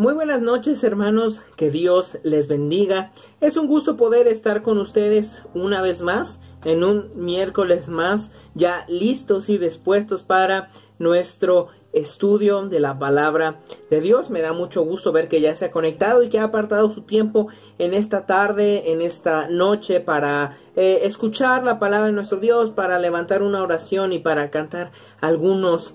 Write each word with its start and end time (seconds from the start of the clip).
Muy 0.00 0.14
buenas 0.14 0.40
noches 0.40 0.82
hermanos, 0.82 1.42
que 1.56 1.70
Dios 1.70 2.16
les 2.22 2.48
bendiga. 2.48 3.12
Es 3.42 3.58
un 3.58 3.66
gusto 3.66 3.98
poder 3.98 4.28
estar 4.28 4.62
con 4.62 4.78
ustedes 4.78 5.36
una 5.52 5.82
vez 5.82 6.00
más, 6.00 6.40
en 6.64 6.84
un 6.84 7.10
miércoles 7.16 7.88
más, 7.88 8.32
ya 8.54 8.86
listos 8.88 9.50
y 9.50 9.58
dispuestos 9.58 10.22
para 10.22 10.70
nuestro 10.98 11.68
estudio 11.92 12.66
de 12.66 12.80
la 12.80 12.98
palabra 12.98 13.60
de 13.90 14.00
Dios. 14.00 14.30
Me 14.30 14.40
da 14.40 14.54
mucho 14.54 14.82
gusto 14.84 15.12
ver 15.12 15.28
que 15.28 15.42
ya 15.42 15.54
se 15.54 15.66
ha 15.66 15.70
conectado 15.70 16.22
y 16.22 16.30
que 16.30 16.38
ha 16.38 16.44
apartado 16.44 16.88
su 16.88 17.02
tiempo 17.02 17.48
en 17.78 17.92
esta 17.92 18.24
tarde, 18.24 18.92
en 18.92 19.02
esta 19.02 19.48
noche 19.48 20.00
para 20.00 20.56
eh, 20.76 21.00
escuchar 21.02 21.62
la 21.62 21.78
palabra 21.78 22.06
de 22.06 22.14
nuestro 22.14 22.38
Dios, 22.38 22.70
para 22.70 22.98
levantar 22.98 23.42
una 23.42 23.62
oración 23.62 24.14
y 24.14 24.18
para 24.18 24.50
cantar 24.50 24.92
algunos 25.20 25.94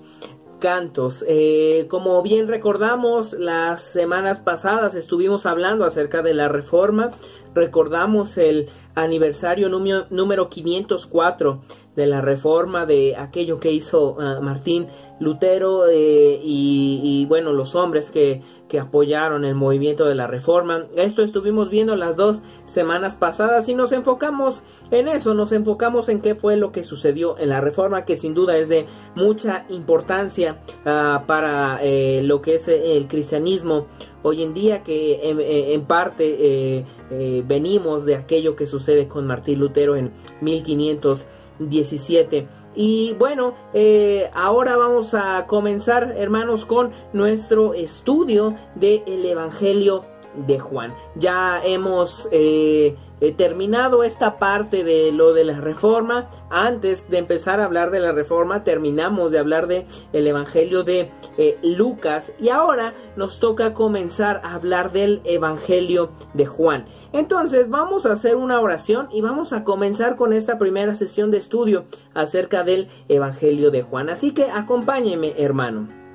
cantos. 0.60 1.24
Eh, 1.28 1.86
como 1.88 2.22
bien 2.22 2.48
recordamos, 2.48 3.32
las 3.32 3.82
semanas 3.82 4.40
pasadas 4.40 4.94
estuvimos 4.94 5.46
hablando 5.46 5.84
acerca 5.84 6.22
de 6.22 6.34
la 6.34 6.48
reforma. 6.48 7.12
Recordamos 7.54 8.36
el 8.38 8.68
aniversario 8.94 9.68
número, 9.68 10.06
número 10.10 10.48
504 10.48 11.60
de 11.96 12.06
la 12.06 12.20
reforma 12.20 12.86
de 12.86 13.16
aquello 13.16 13.58
que 13.58 13.72
hizo 13.72 14.16
ah, 14.20 14.38
Martín 14.40 14.86
Lutero 15.18 15.88
eh, 15.88 16.38
y, 16.42 17.24
bueno 17.26 17.54
los 17.54 17.74
hombres 17.74 18.10
que, 18.10 18.42
que, 18.68 18.78
apoyaron 18.78 19.46
el 19.46 19.54
movimiento 19.54 20.04
de 20.04 20.14
la 20.14 20.26
reforma. 20.26 20.86
Esto 20.94 21.22
estuvimos 21.22 21.70
viendo 21.70 21.96
las 21.96 22.16
dos 22.16 22.42
semanas 22.66 23.14
pasadas 23.14 23.68
y 23.70 23.74
nos 23.74 23.92
enfocamos 23.92 24.62
en 24.90 25.08
eso 25.08 25.32
nos 25.32 25.52
enfocamos 25.52 26.10
en 26.10 26.20
qué 26.20 26.34
fue 26.34 26.56
lo 26.56 26.70
que 26.70 26.84
sucedió 26.84 27.38
en 27.38 27.48
la 27.48 27.62
reforma 27.62 28.04
que 28.04 28.16
sin 28.16 28.34
duda 28.34 28.58
es 28.58 28.68
de 28.68 28.86
mucha 29.14 29.64
importancia 29.70 30.58
ah, 30.84 31.24
para 31.26 31.78
eh, 31.82 32.20
lo 32.22 32.42
que 32.42 32.56
es 32.56 32.68
el 32.68 33.08
cristianismo 33.08 33.86
hoy 34.22 34.42
en 34.42 34.52
día 34.52 34.82
que 34.82 35.20
en, 35.22 35.84
parte 35.86 36.36
eh, 36.38 37.44
venimos 37.46 38.04
de 38.04 38.16
aquello 38.16 38.56
que 38.56 38.66
sucede 38.66 39.08
con 39.08 39.26
Martín 39.26 39.60
Lutero 39.60 39.94
en 39.96 40.10
1500 40.40 41.24
17. 41.58 42.46
Y 42.74 43.14
bueno, 43.14 43.54
eh, 43.72 44.30
ahora 44.34 44.76
vamos 44.76 45.14
a 45.14 45.46
comenzar, 45.46 46.14
hermanos, 46.18 46.66
con 46.66 46.92
nuestro 47.14 47.72
estudio 47.72 48.54
del 48.74 49.24
Evangelio 49.24 50.04
de 50.46 50.58
Juan. 50.58 50.94
Ya 51.14 51.60
hemos 51.64 52.28
eh, 52.32 52.96
He 53.18 53.32
terminado 53.32 54.04
esta 54.04 54.38
parte 54.38 54.84
de 54.84 55.10
lo 55.10 55.32
de 55.32 55.44
la 55.44 55.58
reforma. 55.58 56.28
Antes 56.50 57.08
de 57.08 57.16
empezar 57.16 57.60
a 57.60 57.64
hablar 57.64 57.90
de 57.90 58.00
la 58.00 58.12
reforma, 58.12 58.62
terminamos 58.62 59.32
de 59.32 59.38
hablar 59.38 59.68
de 59.68 59.86
el 60.12 60.26
Evangelio 60.26 60.82
de 60.82 61.10
eh, 61.38 61.58
Lucas 61.62 62.32
y 62.38 62.50
ahora 62.50 62.92
nos 63.16 63.40
toca 63.40 63.72
comenzar 63.72 64.42
a 64.44 64.54
hablar 64.54 64.92
del 64.92 65.22
Evangelio 65.24 66.10
de 66.34 66.44
Juan. 66.44 66.84
Entonces 67.14 67.70
vamos 67.70 68.04
a 68.04 68.12
hacer 68.12 68.36
una 68.36 68.60
oración 68.60 69.08
y 69.10 69.22
vamos 69.22 69.54
a 69.54 69.64
comenzar 69.64 70.16
con 70.16 70.34
esta 70.34 70.58
primera 70.58 70.94
sesión 70.94 71.30
de 71.30 71.38
estudio 71.38 71.86
acerca 72.12 72.64
del 72.64 72.88
Evangelio 73.08 73.70
de 73.70 73.82
Juan. 73.82 74.10
Así 74.10 74.32
que 74.32 74.50
acompáñeme, 74.50 75.34
hermano. 75.38 76.05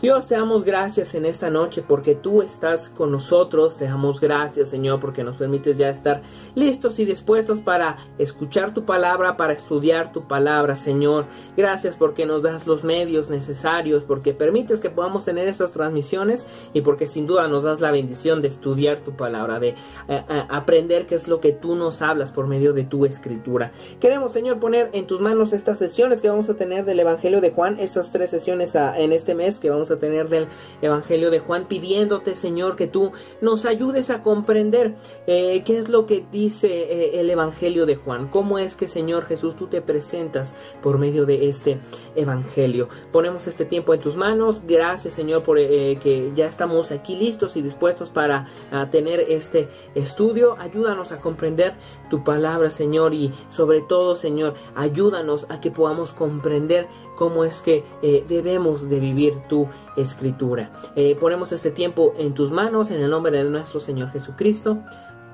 Dios, 0.00 0.28
te 0.28 0.36
damos 0.36 0.64
gracias 0.64 1.14
en 1.14 1.26
esta 1.26 1.50
noche 1.50 1.82
porque 1.86 2.14
tú 2.14 2.42
estás 2.42 2.88
con 2.88 3.10
nosotros. 3.10 3.76
Te 3.76 3.84
damos 3.84 4.20
gracias, 4.20 4.70
Señor, 4.70 5.00
porque 5.00 5.24
nos 5.24 5.36
permites 5.36 5.76
ya 5.76 5.88
estar 5.88 6.22
listos 6.54 6.98
y 6.98 7.04
dispuestos 7.04 7.60
para 7.60 7.96
escuchar 8.16 8.72
tu 8.72 8.84
palabra, 8.84 9.36
para 9.36 9.52
estudiar 9.52 10.12
tu 10.12 10.28
palabra, 10.28 10.76
Señor. 10.76 11.26
Gracias 11.56 11.96
porque 11.96 12.26
nos 12.26 12.44
das 12.44 12.66
los 12.66 12.84
medios 12.84 13.28
necesarios, 13.28 14.04
porque 14.04 14.32
permites 14.32 14.80
que 14.80 14.90
podamos 14.90 15.24
tener 15.24 15.48
estas 15.48 15.72
transmisiones 15.72 16.46
y 16.72 16.80
porque 16.82 17.06
sin 17.06 17.26
duda 17.26 17.48
nos 17.48 17.64
das 17.64 17.80
la 17.80 17.90
bendición 17.90 18.40
de 18.40 18.48
estudiar 18.48 19.00
tu 19.00 19.16
palabra, 19.16 19.58
de 19.58 19.70
eh, 19.70 19.74
eh, 20.08 20.24
aprender 20.48 21.06
qué 21.06 21.16
es 21.16 21.28
lo 21.28 21.40
que 21.40 21.52
tú 21.52 21.74
nos 21.74 22.02
hablas 22.02 22.32
por 22.32 22.46
medio 22.46 22.72
de 22.72 22.84
tu 22.84 23.04
escritura. 23.04 23.72
Queremos, 24.00 24.32
Señor, 24.32 24.60
poner 24.60 24.90
en 24.92 25.06
tus 25.06 25.20
manos 25.20 25.52
estas 25.52 25.78
sesiones 25.78 26.22
que 26.22 26.28
vamos 26.28 26.48
a 26.48 26.54
tener 26.54 26.84
del 26.84 27.00
Evangelio 27.00 27.40
de 27.40 27.50
Juan, 27.50 27.78
estas 27.80 28.10
tres 28.10 28.30
sesiones 28.30 28.76
ah, 28.76 28.98
en 28.98 29.12
este 29.12 29.34
mes 29.34 29.57
que 29.60 29.70
vamos 29.70 29.90
a 29.90 29.98
tener 29.98 30.28
del 30.28 30.48
Evangelio 30.82 31.30
de 31.30 31.40
Juan, 31.40 31.66
pidiéndote, 31.66 32.34
Señor, 32.34 32.76
que 32.76 32.86
tú 32.86 33.12
nos 33.40 33.64
ayudes 33.64 34.10
a 34.10 34.22
comprender 34.22 34.96
eh, 35.26 35.62
qué 35.64 35.78
es 35.78 35.88
lo 35.88 36.06
que 36.06 36.24
dice 36.30 36.68
eh, 36.68 37.20
el 37.20 37.30
Evangelio 37.30 37.86
de 37.86 37.96
Juan, 37.96 38.28
cómo 38.28 38.58
es 38.58 38.74
que, 38.74 38.86
Señor 38.86 39.24
Jesús, 39.26 39.56
tú 39.56 39.66
te 39.66 39.80
presentas 39.82 40.54
por 40.82 40.98
medio 40.98 41.26
de 41.26 41.48
este 41.48 41.78
Evangelio. 42.14 42.88
Ponemos 43.12 43.46
este 43.46 43.64
tiempo 43.64 43.94
en 43.94 44.00
tus 44.00 44.16
manos. 44.16 44.62
Gracias, 44.66 45.14
Señor, 45.14 45.42
por 45.42 45.58
eh, 45.58 45.98
que 46.02 46.32
ya 46.34 46.46
estamos 46.46 46.90
aquí 46.90 47.16
listos 47.16 47.56
y 47.56 47.62
dispuestos 47.62 48.10
para 48.10 48.46
tener 48.90 49.20
este 49.28 49.68
estudio. 49.94 50.56
Ayúdanos 50.58 51.12
a 51.12 51.20
comprender 51.20 51.74
tu 52.10 52.24
palabra, 52.24 52.70
Señor, 52.70 53.14
y 53.14 53.32
sobre 53.48 53.80
todo, 53.80 54.16
Señor, 54.16 54.54
ayúdanos 54.74 55.46
a 55.48 55.60
que 55.60 55.70
podamos 55.70 56.12
comprender 56.12 56.88
cómo 57.18 57.42
es 57.42 57.62
que 57.62 57.82
debemos 58.28 58.88
de 58.88 59.00
vivir 59.00 59.34
tu 59.48 59.66
escritura. 59.96 60.70
Eh, 60.94 61.16
ponemos 61.18 61.50
este 61.50 61.72
tiempo 61.72 62.14
en 62.16 62.32
tus 62.32 62.52
manos, 62.52 62.92
en 62.92 63.02
el 63.02 63.10
nombre 63.10 63.36
de 63.36 63.50
nuestro 63.50 63.80
Señor 63.80 64.12
Jesucristo. 64.12 64.78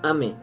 Amén. 0.02 0.34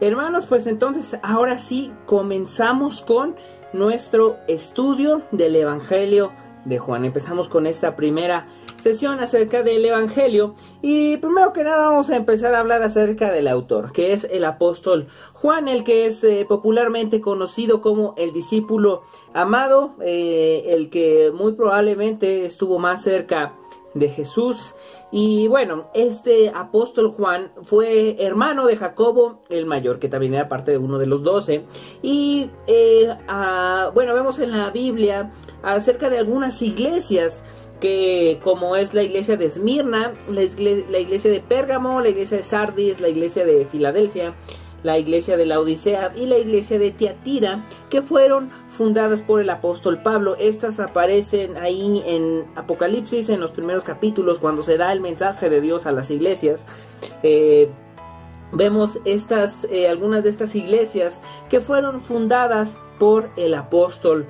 Hermanos, 0.00 0.46
pues 0.46 0.66
entonces 0.66 1.16
ahora 1.22 1.60
sí 1.60 1.92
comenzamos 2.04 3.00
con 3.02 3.36
nuestro 3.72 4.38
estudio 4.48 5.22
del 5.30 5.54
Evangelio 5.54 6.32
de 6.64 6.78
Juan. 6.78 7.04
Empezamos 7.04 7.48
con 7.48 7.66
esta 7.66 7.94
primera 7.94 8.48
sesión 8.80 9.20
acerca 9.20 9.62
del 9.62 9.84
Evangelio 9.84 10.54
y 10.82 11.18
primero 11.18 11.52
que 11.52 11.62
nada 11.62 11.86
vamos 11.86 12.10
a 12.10 12.16
empezar 12.16 12.54
a 12.54 12.60
hablar 12.60 12.82
acerca 12.82 13.30
del 13.30 13.46
autor, 13.46 13.92
que 13.92 14.12
es 14.12 14.24
el 14.24 14.44
apóstol 14.44 15.08
Juan, 15.40 15.68
el 15.68 15.84
que 15.84 16.06
es 16.06 16.22
eh, 16.22 16.44
popularmente 16.46 17.22
conocido 17.22 17.80
como 17.80 18.14
el 18.18 18.34
discípulo 18.34 19.04
amado, 19.32 19.94
eh, 20.02 20.64
el 20.66 20.90
que 20.90 21.32
muy 21.32 21.52
probablemente 21.52 22.42
estuvo 22.44 22.78
más 22.78 23.02
cerca 23.02 23.54
de 23.94 24.10
Jesús. 24.10 24.74
Y 25.10 25.48
bueno, 25.48 25.86
este 25.94 26.50
apóstol 26.50 27.14
Juan 27.16 27.52
fue 27.62 28.16
hermano 28.22 28.66
de 28.66 28.76
Jacobo 28.76 29.42
el 29.48 29.64
mayor, 29.64 29.98
que 29.98 30.10
también 30.10 30.34
era 30.34 30.48
parte 30.48 30.72
de 30.72 30.78
uno 30.78 30.98
de 30.98 31.06
los 31.06 31.22
doce. 31.22 31.64
Y 32.02 32.50
eh, 32.66 33.08
bueno, 33.94 34.12
vemos 34.12 34.38
en 34.40 34.50
la 34.50 34.70
Biblia 34.70 35.32
acerca 35.62 36.10
de 36.10 36.18
algunas 36.18 36.60
iglesias 36.60 37.42
que 37.80 38.38
como 38.44 38.76
es 38.76 38.92
la 38.92 39.02
iglesia 39.02 39.38
de 39.38 39.46
Esmirna, 39.46 40.12
la 40.28 40.42
iglesia, 40.42 41.30
de 41.30 41.40
Pérgamo, 41.40 42.00
la 42.02 42.10
iglesia 42.10 42.36
de 42.36 42.42
Sardis, 42.42 43.00
la 43.00 43.08
iglesia 43.08 43.44
de 43.46 43.64
Filadelfia, 43.64 44.34
la 44.82 44.98
iglesia 44.98 45.36
de 45.36 45.46
la 45.46 45.60
Odisea 45.60 46.12
y 46.16 46.26
la 46.26 46.38
iglesia 46.38 46.78
de 46.78 46.90
Tiatira, 46.90 47.64
que 47.90 48.02
fueron 48.02 48.50
fundadas 48.68 49.22
por 49.22 49.40
el 49.40 49.50
apóstol 49.50 50.02
Pablo. 50.02 50.36
Estas 50.36 50.80
aparecen 50.80 51.56
ahí 51.56 52.02
en 52.06 52.44
Apocalipsis, 52.56 53.28
en 53.28 53.40
los 53.40 53.50
primeros 53.50 53.84
capítulos, 53.84 54.38
cuando 54.38 54.62
se 54.62 54.76
da 54.76 54.92
el 54.92 55.00
mensaje 55.00 55.50
de 55.50 55.60
Dios 55.60 55.86
a 55.86 55.92
las 55.92 56.10
iglesias. 56.10 56.64
Eh, 57.22 57.68
vemos 58.52 58.98
estas, 59.04 59.66
eh, 59.70 59.88
algunas 59.88 60.24
de 60.24 60.30
estas 60.30 60.54
iglesias 60.54 61.20
que 61.48 61.60
fueron 61.60 62.00
fundadas 62.00 62.78
por 62.98 63.30
el 63.36 63.54
apóstol 63.54 64.26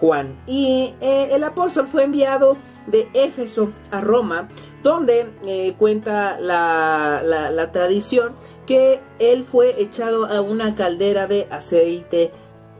Juan. 0.00 0.36
Y 0.46 0.94
eh, 1.00 1.28
el 1.32 1.44
apóstol 1.44 1.86
fue 1.86 2.04
enviado 2.04 2.56
de 2.86 3.08
Éfeso 3.14 3.70
a 3.90 4.00
Roma, 4.00 4.48
donde 4.82 5.26
eh, 5.46 5.74
cuenta 5.78 6.38
la, 6.40 7.22
la, 7.24 7.72
tradición 7.72 8.32
que 8.66 9.00
él 9.18 9.44
fue 9.44 9.80
echado 9.80 10.26
a 10.26 10.40
una 10.40 10.74
caldera 10.74 11.26
de 11.26 11.46
aceite 11.50 12.30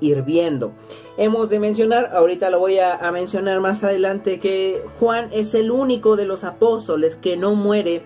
hirviendo. 0.00 0.72
Hemos 1.16 1.48
de 1.48 1.60
mencionar, 1.60 2.10
ahorita 2.14 2.50
lo 2.50 2.58
voy 2.58 2.78
a, 2.78 3.10
mencionar 3.12 3.60
más 3.60 3.84
adelante, 3.84 4.40
que 4.40 4.82
Juan 4.98 5.28
es 5.32 5.54
el 5.54 5.70
único 5.70 6.16
de 6.16 6.26
los 6.26 6.42
apóstoles 6.42 7.16
que 7.16 7.36
no 7.36 7.54
muere 7.54 8.02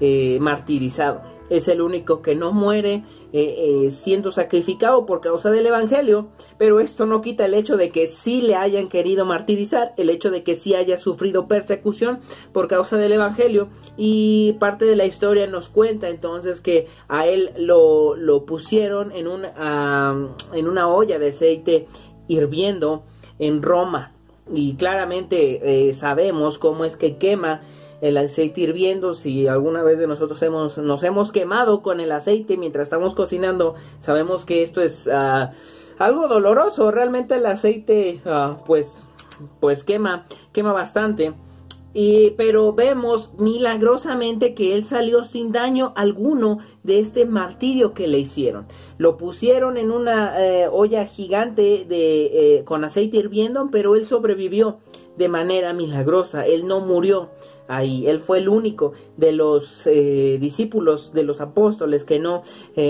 eh, 0.00 0.38
martirizado 0.40 1.38
es 1.50 1.68
el 1.68 1.80
único 1.80 2.22
que 2.22 2.34
no 2.34 2.52
muere 2.52 3.02
eh, 3.32 3.84
eh, 3.86 3.90
siendo 3.90 4.30
sacrificado 4.30 5.04
por 5.04 5.20
causa 5.20 5.50
del 5.50 5.66
Evangelio, 5.66 6.28
pero 6.56 6.80
esto 6.80 7.04
no 7.04 7.20
quita 7.20 7.44
el 7.44 7.54
hecho 7.54 7.76
de 7.76 7.90
que 7.90 8.06
sí 8.06 8.40
le 8.40 8.56
hayan 8.56 8.88
querido 8.88 9.24
martirizar, 9.24 9.92
el 9.96 10.08
hecho 10.10 10.30
de 10.30 10.42
que 10.42 10.54
sí 10.54 10.74
haya 10.74 10.96
sufrido 10.98 11.46
persecución 11.46 12.20
por 12.52 12.68
causa 12.68 12.96
del 12.96 13.12
Evangelio 13.12 13.68
y 13.96 14.54
parte 14.54 14.86
de 14.86 14.96
la 14.96 15.04
historia 15.04 15.46
nos 15.46 15.68
cuenta 15.68 16.08
entonces 16.08 16.60
que 16.60 16.86
a 17.08 17.26
él 17.26 17.50
lo, 17.58 18.16
lo 18.16 18.46
pusieron 18.46 19.12
en, 19.12 19.28
un, 19.28 19.44
en 19.44 20.68
una 20.68 20.88
olla 20.88 21.18
de 21.18 21.28
aceite 21.28 21.86
hirviendo 22.28 23.04
en 23.38 23.62
Roma. 23.62 24.12
Y 24.54 24.74
claramente 24.76 25.88
eh, 25.88 25.94
sabemos 25.94 26.58
cómo 26.58 26.84
es 26.84 26.96
que 26.96 27.16
quema 27.16 27.60
el 28.00 28.16
aceite 28.16 28.62
hirviendo. 28.62 29.14
Si 29.14 29.46
alguna 29.46 29.82
vez 29.82 29.98
de 29.98 30.06
nosotros 30.06 30.40
hemos, 30.42 30.78
nos 30.78 31.02
hemos 31.02 31.32
quemado 31.32 31.82
con 31.82 32.00
el 32.00 32.12
aceite 32.12 32.56
mientras 32.56 32.84
estamos 32.84 33.14
cocinando, 33.14 33.74
sabemos 34.00 34.44
que 34.44 34.62
esto 34.62 34.82
es 34.82 35.08
ah, 35.12 35.52
algo 35.98 36.28
doloroso. 36.28 36.90
Realmente 36.90 37.34
el 37.34 37.46
aceite, 37.46 38.20
ah, 38.24 38.58
pues, 38.66 39.02
pues 39.60 39.84
quema, 39.84 40.26
quema 40.52 40.72
bastante. 40.72 41.34
y, 41.94 42.30
pero 42.36 42.74
vemos 42.74 43.32
milagrosamente 43.38 44.54
que 44.54 44.74
él 44.74 44.84
salió 44.84 45.24
sin 45.24 45.52
daño 45.52 45.92
alguno 45.96 46.58
de 46.82 47.00
este 47.00 47.24
martirio 47.24 47.94
que 47.94 48.06
le 48.06 48.18
hicieron. 48.18 48.66
Lo 48.98 49.16
pusieron 49.16 49.76
en 49.76 49.90
una 49.90 50.40
eh, 50.40 50.68
olla 50.70 51.06
gigante 51.06 51.84
de, 51.88 52.58
eh, 52.58 52.64
con 52.64 52.84
aceite 52.84 53.16
hirviendo, 53.16 53.68
pero 53.72 53.96
él 53.96 54.06
sobrevivió 54.06 54.78
de 55.16 55.28
manera 55.28 55.72
milagrosa. 55.72 56.46
Él 56.46 56.66
no 56.66 56.80
murió 56.80 57.30
ahí. 57.68 58.06
Él 58.06 58.20
fue 58.20 58.38
el 58.38 58.48
único 58.48 58.92
de 59.16 59.32
los 59.32 59.86
eh, 59.86 60.38
discípulos, 60.40 61.12
de 61.12 61.22
los 61.22 61.40
apóstoles, 61.40 62.04
que 62.04 62.18
no 62.18 62.42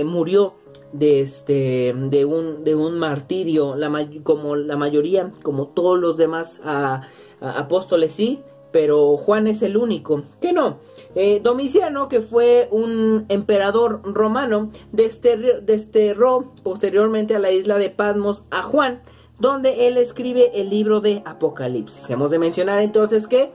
murió 0.05 0.55
de 0.93 1.21
este 1.21 1.95
de 1.95 2.25
un 2.25 2.65
de 2.65 2.75
un 2.75 2.99
martirio 2.99 3.77
como 4.23 4.57
la 4.57 4.79
mayoría 4.79 5.33
como 5.43 5.67
todos 5.69 5.99
los 5.99 6.17
demás 6.17 6.61
apóstoles 7.41 8.15
sí 8.15 8.43
pero 8.71 9.17
Juan 9.17 9.47
es 9.47 9.63
el 9.63 9.77
único 9.77 10.25
que 10.41 10.53
no. 10.53 10.79
Eh, 11.15 11.41
Domiciano, 11.43 12.09
que 12.09 12.21
fue 12.21 12.69
un 12.71 13.25
emperador 13.29 14.03
romano, 14.05 14.71
desterró 14.93 16.53
posteriormente 16.63 17.35
a 17.35 17.39
la 17.39 17.51
isla 17.51 17.79
de 17.79 17.91
Patmos 17.91 18.43
a 18.51 18.63
Juan, 18.63 19.01
donde 19.39 19.89
él 19.89 19.97
escribe 19.97 20.51
el 20.61 20.71
libro 20.71 21.01
de 21.01 21.23
Apocalipsis. 21.25 22.09
Hemos 22.11 22.31
de 22.31 22.39
mencionar 22.39 22.81
entonces 22.81 23.27
que 23.27 23.51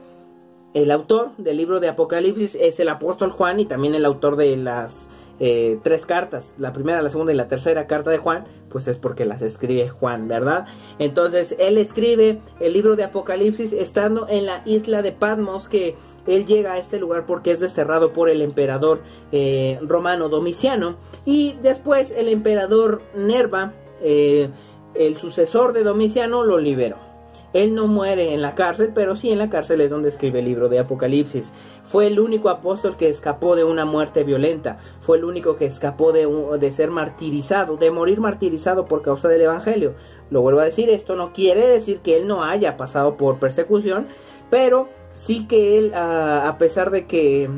el 0.74 0.90
autor 0.90 1.30
del 1.38 1.56
libro 1.56 1.78
de 1.78 1.88
Apocalipsis 1.88 2.56
es 2.56 2.80
el 2.80 2.88
apóstol 2.88 3.30
Juan 3.30 3.60
y 3.60 3.64
también 3.64 3.94
el 3.94 4.04
autor 4.04 4.34
de 4.36 4.56
las 4.56 5.08
eh, 5.38 5.78
tres 5.82 6.04
cartas, 6.04 6.54
la 6.58 6.72
primera, 6.72 7.00
la 7.00 7.08
segunda 7.08 7.32
y 7.32 7.36
la 7.36 7.46
tercera 7.46 7.86
carta 7.86 8.10
de 8.10 8.18
Juan, 8.18 8.44
pues 8.70 8.88
es 8.88 8.96
porque 8.96 9.24
las 9.24 9.40
escribe 9.40 9.88
Juan, 9.88 10.26
¿verdad? 10.26 10.66
Entonces 10.98 11.54
él 11.60 11.78
escribe 11.78 12.40
el 12.58 12.72
libro 12.72 12.96
de 12.96 13.04
Apocalipsis 13.04 13.72
estando 13.72 14.26
en 14.28 14.46
la 14.46 14.62
isla 14.64 15.00
de 15.00 15.12
Patmos 15.12 15.68
que 15.68 15.94
él 16.26 16.44
llega 16.44 16.72
a 16.72 16.78
este 16.78 16.98
lugar 16.98 17.24
porque 17.24 17.52
es 17.52 17.60
desterrado 17.60 18.12
por 18.12 18.28
el 18.28 18.42
emperador 18.42 19.02
eh, 19.30 19.78
romano 19.82 20.28
Domiciano 20.28 20.96
y 21.24 21.54
después 21.62 22.10
el 22.10 22.28
emperador 22.28 23.00
Nerva, 23.14 23.72
eh, 24.02 24.50
el 24.94 25.18
sucesor 25.18 25.72
de 25.72 25.84
Domiciano, 25.84 26.42
lo 26.42 26.58
liberó. 26.58 27.13
Él 27.54 27.74
no 27.74 27.86
muere 27.86 28.34
en 28.34 28.42
la 28.42 28.54
cárcel, 28.54 28.90
pero 28.94 29.16
sí 29.16 29.30
en 29.30 29.38
la 29.38 29.48
cárcel 29.48 29.80
es 29.80 29.90
donde 29.90 30.10
escribe 30.10 30.40
el 30.40 30.44
libro 30.44 30.68
de 30.68 30.80
Apocalipsis. 30.80 31.52
Fue 31.84 32.08
el 32.08 32.20
único 32.20 32.50
apóstol 32.50 32.98
que 32.98 33.08
escapó 33.08 33.56
de 33.56 33.64
una 33.64 33.86
muerte 33.86 34.24
violenta. 34.24 34.78
Fue 35.00 35.16
el 35.16 35.24
único 35.24 35.56
que 35.56 35.64
escapó 35.64 36.12
de, 36.12 36.28
de 36.58 36.72
ser 36.72 36.90
martirizado, 36.90 37.78
de 37.78 37.90
morir 37.90 38.20
martirizado 38.20 38.84
por 38.84 39.00
causa 39.00 39.28
del 39.28 39.42
Evangelio. 39.42 39.94
Lo 40.30 40.42
vuelvo 40.42 40.60
a 40.60 40.64
decir, 40.64 40.90
esto 40.90 41.16
no 41.16 41.32
quiere 41.32 41.66
decir 41.66 42.00
que 42.00 42.16
él 42.16 42.26
no 42.26 42.42
haya 42.42 42.76
pasado 42.76 43.16
por 43.16 43.38
persecución, 43.38 44.08
pero 44.50 44.88
sí 45.14 45.46
que 45.46 45.78
él, 45.78 45.92
ah, 45.94 46.46
a 46.46 46.58
pesar 46.58 46.90
de 46.90 47.06
que, 47.06 47.48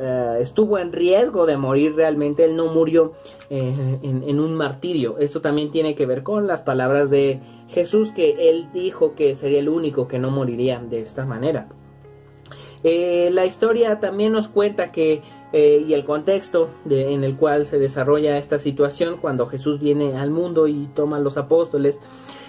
ah, 0.00 0.38
estuvo 0.40 0.78
en 0.78 0.92
riesgo 0.92 1.46
de 1.46 1.56
morir 1.56 1.94
realmente, 1.94 2.44
él 2.44 2.56
no 2.56 2.66
murió 2.72 3.12
eh, 3.50 3.98
en, 4.02 4.40
un 4.40 4.54
martirio. 4.54 5.18
Esto 5.18 5.40
también 5.40 5.70
tiene 5.70 5.94
que 5.94 6.06
ver 6.06 6.22
con 6.22 6.46
las 6.46 6.62
palabras 6.62 7.10
de 7.10 7.40
Jesús, 7.72 8.12
que 8.12 8.50
él 8.50 8.68
dijo 8.72 9.14
que 9.14 9.34
sería 9.34 9.60
el 9.60 9.68
único 9.68 10.08
que 10.08 10.18
no 10.18 10.30
moriría 10.30 10.80
de 10.80 11.00
esta 11.00 11.24
manera. 11.24 11.68
Eh, 12.82 13.30
la 13.32 13.46
historia 13.46 14.00
también 14.00 14.32
nos 14.32 14.48
cuenta 14.48 14.90
que, 14.90 15.22
eh, 15.52 15.84
y 15.86 15.92
el 15.92 16.04
contexto 16.04 16.70
en 16.88 17.24
el 17.24 17.36
cual 17.36 17.66
se 17.66 17.78
desarrolla 17.78 18.38
esta 18.38 18.58
situación, 18.58 19.18
cuando 19.20 19.46
Jesús 19.46 19.80
viene 19.80 20.16
al 20.16 20.30
mundo 20.30 20.66
y 20.66 20.88
toma 20.94 21.18
a 21.18 21.20
los 21.20 21.36
apóstoles, 21.36 22.00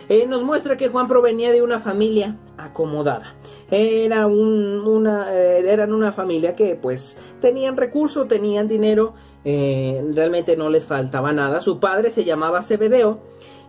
eh, 0.09 0.25
nos 0.27 0.43
muestra 0.43 0.77
que 0.77 0.89
Juan 0.89 1.07
provenía 1.07 1.51
de 1.51 1.61
una 1.61 1.79
familia 1.79 2.37
acomodada. 2.57 3.35
Era 3.69 4.27
una, 4.27 5.33
eran 5.33 5.93
una 5.93 6.11
familia 6.11 6.55
que 6.55 6.75
pues 6.75 7.17
tenían 7.39 7.77
recursos, 7.77 8.27
tenían 8.27 8.67
dinero, 8.67 9.13
realmente 9.45 10.57
no 10.57 10.69
les 10.69 10.85
faltaba 10.85 11.31
nada. 11.31 11.61
Su 11.61 11.79
padre 11.79 12.11
se 12.11 12.25
llamaba 12.25 12.61
Zebedeo 12.61 13.19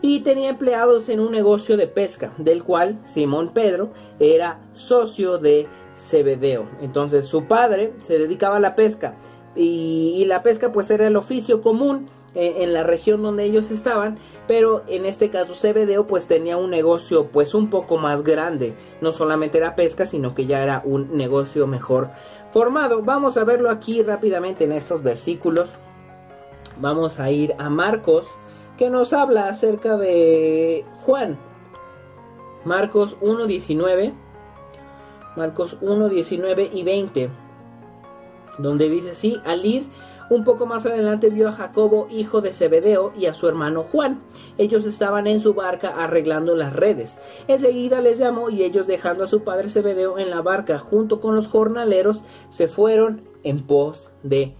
y 0.02 0.20
tenía 0.20 0.50
empleados 0.50 1.08
en 1.08 1.20
un 1.20 1.30
negocio 1.30 1.76
de 1.76 1.86
pesca, 1.86 2.32
del 2.36 2.64
cual 2.64 2.98
Simón 3.06 3.52
Pedro 3.54 3.92
era 4.18 4.60
socio 4.74 5.38
de 5.38 5.68
Zebedeo. 5.96 6.66
Entonces 6.82 7.24
su 7.26 7.44
padre 7.44 7.94
se 8.00 8.18
dedicaba 8.18 8.56
a 8.56 8.60
la 8.60 8.74
pesca 8.74 9.14
y, 9.54 10.24
la 10.26 10.42
pesca 10.42 10.72
pues 10.72 10.90
era 10.90 11.06
el 11.06 11.16
oficio 11.16 11.62
común 11.62 12.08
en 12.34 12.72
la 12.72 12.82
región 12.82 13.22
donde 13.22 13.44
ellos 13.44 13.70
estaban, 13.70 14.18
pero 14.48 14.84
en 14.88 15.04
este 15.04 15.28
caso 15.28 15.52
Cebedeo 15.52 16.06
pues 16.06 16.26
tenía 16.26 16.56
un 16.56 16.70
negocio 16.70 17.26
pues 17.26 17.54
un 17.54 17.68
poco 17.68 17.98
más 17.98 18.22
grande, 18.22 18.74
no 19.02 19.12
solamente 19.12 19.58
era 19.58 19.76
pesca, 19.76 20.06
sino 20.06 20.34
que 20.34 20.46
ya 20.46 20.62
era 20.62 20.80
un 20.84 21.14
negocio 21.14 21.66
mejor 21.66 22.08
formado. 22.50 23.02
Vamos 23.02 23.36
a 23.36 23.44
verlo 23.44 23.70
aquí 23.70 24.02
rápidamente 24.02 24.64
en 24.64 24.72
estos 24.72 25.02
versículos. 25.02 25.74
Vamos 26.80 27.20
a 27.20 27.30
ir 27.30 27.54
a 27.58 27.68
Marcos, 27.68 28.24
que 28.76 28.90
nos 28.90 29.12
habla 29.12 29.48
acerca 29.48 29.96
de 29.96 30.84
Juan. 31.04 31.38
Marcos 32.64 33.18
1.19, 33.20 34.12
Marcos 35.36 35.80
1.19 35.80 36.70
y 36.72 36.82
20, 36.84 37.30
donde 38.58 38.88
dice 38.88 39.10
así, 39.12 39.40
al 39.44 39.66
ir 39.66 39.86
un 40.30 40.44
poco 40.44 40.64
más 40.66 40.86
adelante 40.86 41.28
vio 41.28 41.48
a 41.48 41.52
Jacobo, 41.52 42.06
hijo 42.10 42.40
de 42.40 42.54
Zebedeo, 42.54 43.12
y 43.18 43.26
a 43.26 43.34
su 43.34 43.48
hermano 43.48 43.82
Juan. 43.82 44.22
Ellos 44.56 44.86
estaban 44.86 45.26
en 45.26 45.40
su 45.40 45.52
barca 45.52 45.88
arreglando 45.90 46.56
las 46.56 46.72
redes. 46.72 47.18
Enseguida 47.48 48.00
les 48.00 48.18
llamó 48.18 48.48
y 48.48 48.62
ellos 48.62 48.86
dejando 48.86 49.24
a 49.24 49.28
su 49.28 49.42
padre 49.42 49.68
Zebedeo 49.68 50.18
en 50.18 50.30
la 50.30 50.40
barca 50.40 50.78
junto 50.78 51.20
con 51.20 51.34
los 51.34 51.48
jornaleros 51.48 52.24
se 52.48 52.68
fueron 52.68 53.28
en 53.42 53.66
pos 53.66 54.10
de 54.22 54.54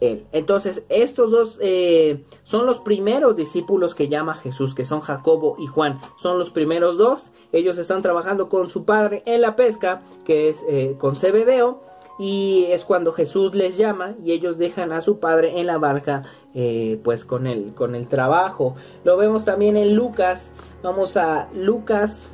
Entonces, 0.00 0.82
estos 0.90 1.30
dos 1.30 1.58
eh, 1.62 2.24
son 2.42 2.66
los 2.66 2.78
primeros 2.78 3.36
discípulos 3.36 3.94
que 3.94 4.08
llama 4.08 4.34
Jesús, 4.34 4.74
que 4.74 4.84
son 4.84 5.00
Jacobo 5.00 5.56
y 5.58 5.66
Juan. 5.66 5.98
Son 6.18 6.38
los 6.38 6.50
primeros 6.50 6.98
dos. 6.98 7.30
Ellos 7.52 7.78
están 7.78 8.02
trabajando 8.02 8.48
con 8.50 8.68
su 8.68 8.84
padre 8.84 9.22
en 9.24 9.40
la 9.40 9.56
pesca, 9.56 10.00
que 10.26 10.48
es 10.48 10.62
eh, 10.68 10.96
con 10.98 11.16
Zebedeo 11.16 11.80
y 12.18 12.66
es 12.68 12.84
cuando 12.84 13.12
Jesús 13.12 13.54
les 13.54 13.76
llama 13.76 14.14
y 14.24 14.32
ellos 14.32 14.58
dejan 14.58 14.92
a 14.92 15.00
su 15.00 15.18
padre 15.18 15.58
en 15.58 15.66
la 15.66 15.78
barca 15.78 16.22
eh, 16.54 17.00
pues 17.02 17.24
con 17.24 17.46
el, 17.46 17.74
con 17.74 17.94
el 17.94 18.08
trabajo. 18.08 18.76
Lo 19.02 19.16
vemos 19.16 19.44
también 19.44 19.76
en 19.76 19.94
Lucas, 19.94 20.50
vamos 20.82 21.16
a 21.16 21.48
Lucas, 21.52 22.28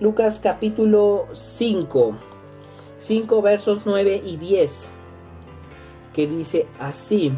Lucas 0.00 0.40
capítulo 0.42 1.26
5, 1.32 2.16
5 2.98 3.42
versos 3.42 3.80
9 3.84 4.22
y 4.24 4.36
10, 4.36 4.90
que 6.12 6.26
dice 6.26 6.66
así. 6.78 7.32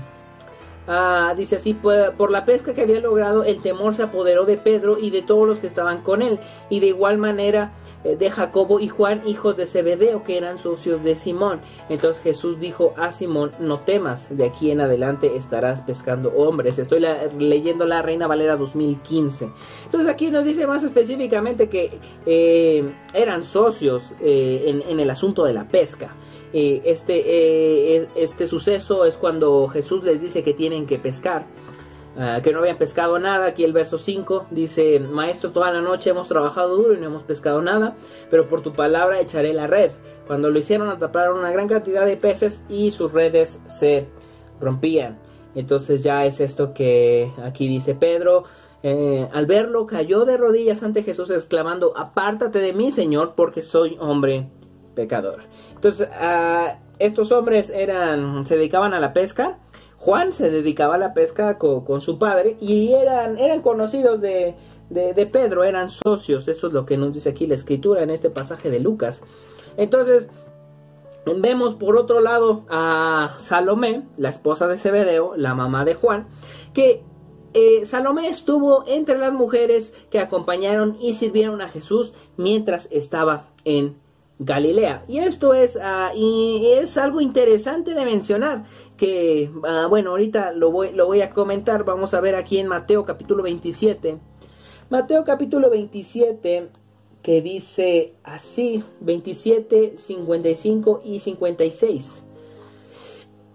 Ah, 0.88 1.34
dice 1.36 1.56
así, 1.56 1.74
por, 1.74 2.30
la 2.32 2.44
pesca 2.44 2.74
que 2.74 2.82
había 2.82 3.00
logrado, 3.00 3.44
el 3.44 3.62
temor 3.62 3.94
se 3.94 4.02
apoderó 4.02 4.44
de 4.44 4.56
Pedro 4.56 4.98
y 4.98 5.10
de 5.10 5.22
todos 5.22 5.46
los 5.46 5.60
que 5.60 5.68
estaban 5.68 6.02
con 6.02 6.22
él, 6.22 6.40
y 6.70 6.80
de 6.80 6.88
igual 6.88 7.18
manera 7.18 7.72
eh, 8.02 8.16
de 8.16 8.30
Jacobo 8.32 8.80
y 8.80 8.88
Juan, 8.88 9.22
hijos 9.24 9.56
de 9.56 9.66
Zebedeo, 9.66 10.24
que 10.24 10.36
eran 10.36 10.58
socios 10.58 11.04
de 11.04 11.14
Simón. 11.14 11.60
Entonces 11.88 12.20
Jesús 12.20 12.58
dijo 12.58 12.94
a 12.96 13.12
Simón, 13.12 13.52
no 13.60 13.80
temas, 13.80 14.36
de 14.36 14.44
aquí 14.44 14.72
en 14.72 14.80
adelante 14.80 15.36
estarás 15.36 15.82
pescando 15.82 16.30
hombres. 16.30 16.80
Estoy 16.80 17.06
leyendo 17.38 17.84
la 17.84 18.02
Reina 18.02 18.26
Valera 18.26 18.56
2015. 18.56 19.50
Entonces 19.84 20.10
aquí 20.10 20.32
nos 20.32 20.44
dice 20.44 20.66
más 20.66 20.82
específicamente 20.82 21.68
que 21.68 22.00
eh, 22.26 22.92
eran 23.14 23.44
socios 23.44 24.02
eh, 24.20 24.64
en, 24.66 24.82
en 24.90 24.98
el 24.98 25.10
asunto 25.10 25.44
de 25.44 25.52
la 25.52 25.68
pesca. 25.68 26.16
Eh, 26.52 26.82
este, 26.84 27.96
eh, 27.96 28.08
este 28.14 28.46
suceso 28.46 29.04
es 29.04 29.16
cuando 29.16 29.66
Jesús 29.68 30.04
les 30.04 30.20
dice 30.20 30.42
que 30.42 30.52
tienen 30.52 30.86
que 30.86 30.98
pescar. 30.98 31.46
Ah, 32.16 32.40
que 32.42 32.52
no 32.52 32.58
habían 32.58 32.76
pescado 32.76 33.18
nada. 33.18 33.46
Aquí 33.46 33.64
el 33.64 33.72
verso 33.72 33.98
5 33.98 34.46
dice, 34.50 35.00
Maestro, 35.00 35.50
toda 35.50 35.72
la 35.72 35.80
noche 35.80 36.10
hemos 36.10 36.28
trabajado 36.28 36.76
duro 36.76 36.94
y 36.94 36.98
no 36.98 37.06
hemos 37.06 37.22
pescado 37.22 37.62
nada, 37.62 37.96
pero 38.30 38.48
por 38.48 38.60
tu 38.60 38.72
palabra 38.72 39.20
echaré 39.20 39.54
la 39.54 39.66
red. 39.66 39.92
Cuando 40.26 40.50
lo 40.50 40.58
hicieron 40.58 40.88
atraparon 40.88 41.38
una 41.38 41.50
gran 41.50 41.68
cantidad 41.68 42.04
de 42.04 42.16
peces 42.16 42.62
y 42.68 42.90
sus 42.90 43.12
redes 43.12 43.60
se 43.66 44.06
rompían. 44.60 45.18
Entonces 45.54 46.02
ya 46.02 46.24
es 46.24 46.40
esto 46.40 46.74
que 46.74 47.30
aquí 47.42 47.66
dice 47.66 47.94
Pedro. 47.94 48.44
Eh, 48.82 49.28
al 49.32 49.46
verlo 49.46 49.86
cayó 49.86 50.24
de 50.24 50.36
rodillas 50.36 50.82
ante 50.82 51.02
Jesús 51.04 51.30
exclamando, 51.30 51.96
apártate 51.96 52.58
de 52.58 52.72
mí, 52.72 52.90
Señor, 52.90 53.34
porque 53.36 53.62
soy 53.62 53.96
hombre 54.00 54.48
pecador. 54.94 55.42
Entonces, 55.74 56.08
estos 56.98 57.32
hombres 57.32 57.70
eran, 57.70 58.44
se 58.46 58.56
dedicaban 58.56 58.94
a 58.94 59.00
la 59.00 59.12
pesca. 59.12 59.58
Juan 59.98 60.32
se 60.32 60.50
dedicaba 60.50 60.96
a 60.96 60.98
la 60.98 61.14
pesca 61.14 61.58
con, 61.58 62.00
su 62.00 62.18
padre 62.18 62.56
y 62.60 62.92
eran, 62.92 63.38
eran 63.38 63.62
conocidos 63.62 64.20
de, 64.20 64.56
de, 64.90 65.26
Pedro, 65.26 65.64
eran 65.64 65.90
socios. 65.90 66.48
Esto 66.48 66.66
es 66.66 66.72
lo 66.72 66.86
que 66.86 66.96
nos 66.96 67.14
dice 67.14 67.30
aquí 67.30 67.46
la 67.46 67.54
escritura 67.54 68.02
en 68.02 68.10
este 68.10 68.30
pasaje 68.30 68.68
de 68.68 68.80
Lucas. 68.80 69.22
Entonces, 69.76 70.28
vemos 71.24 71.76
por 71.76 71.96
otro 71.96 72.20
lado 72.20 72.64
a 72.68 73.36
Salomé, 73.38 74.02
la 74.16 74.28
esposa 74.28 74.66
de 74.66 74.78
Zebedeo, 74.78 75.34
la 75.36 75.54
mamá 75.54 75.84
de 75.84 75.94
Juan, 75.94 76.26
que 76.74 77.04
eh, 77.54 77.84
Salomé 77.84 78.28
estuvo 78.28 78.84
entre 78.86 79.18
las 79.18 79.32
mujeres 79.32 79.94
que 80.10 80.18
acompañaron 80.18 80.96
y 81.00 81.14
sirvieron 81.14 81.60
a 81.60 81.68
Jesús 81.68 82.14
mientras 82.36 82.88
estaba 82.90 83.50
en 83.64 84.01
Galilea. 84.44 85.04
Y 85.08 85.18
esto 85.18 85.54
es, 85.54 85.78
ah, 85.80 86.12
y 86.14 86.72
es 86.74 86.96
algo 86.96 87.20
interesante 87.20 87.94
de 87.94 88.04
mencionar, 88.04 88.64
que, 88.96 89.50
ah, 89.64 89.86
bueno, 89.88 90.10
ahorita 90.10 90.52
lo 90.52 90.70
voy, 90.70 90.92
lo 90.92 91.06
voy 91.06 91.22
a 91.22 91.30
comentar, 91.30 91.84
vamos 91.84 92.14
a 92.14 92.20
ver 92.20 92.34
aquí 92.34 92.58
en 92.58 92.68
Mateo 92.68 93.04
capítulo 93.04 93.42
27. 93.42 94.18
Mateo 94.90 95.24
capítulo 95.24 95.70
27, 95.70 96.68
que 97.22 97.40
dice 97.40 98.14
así, 98.24 98.84
27, 99.00 99.94
55 99.96 101.02
y 101.04 101.20
56 101.20 102.22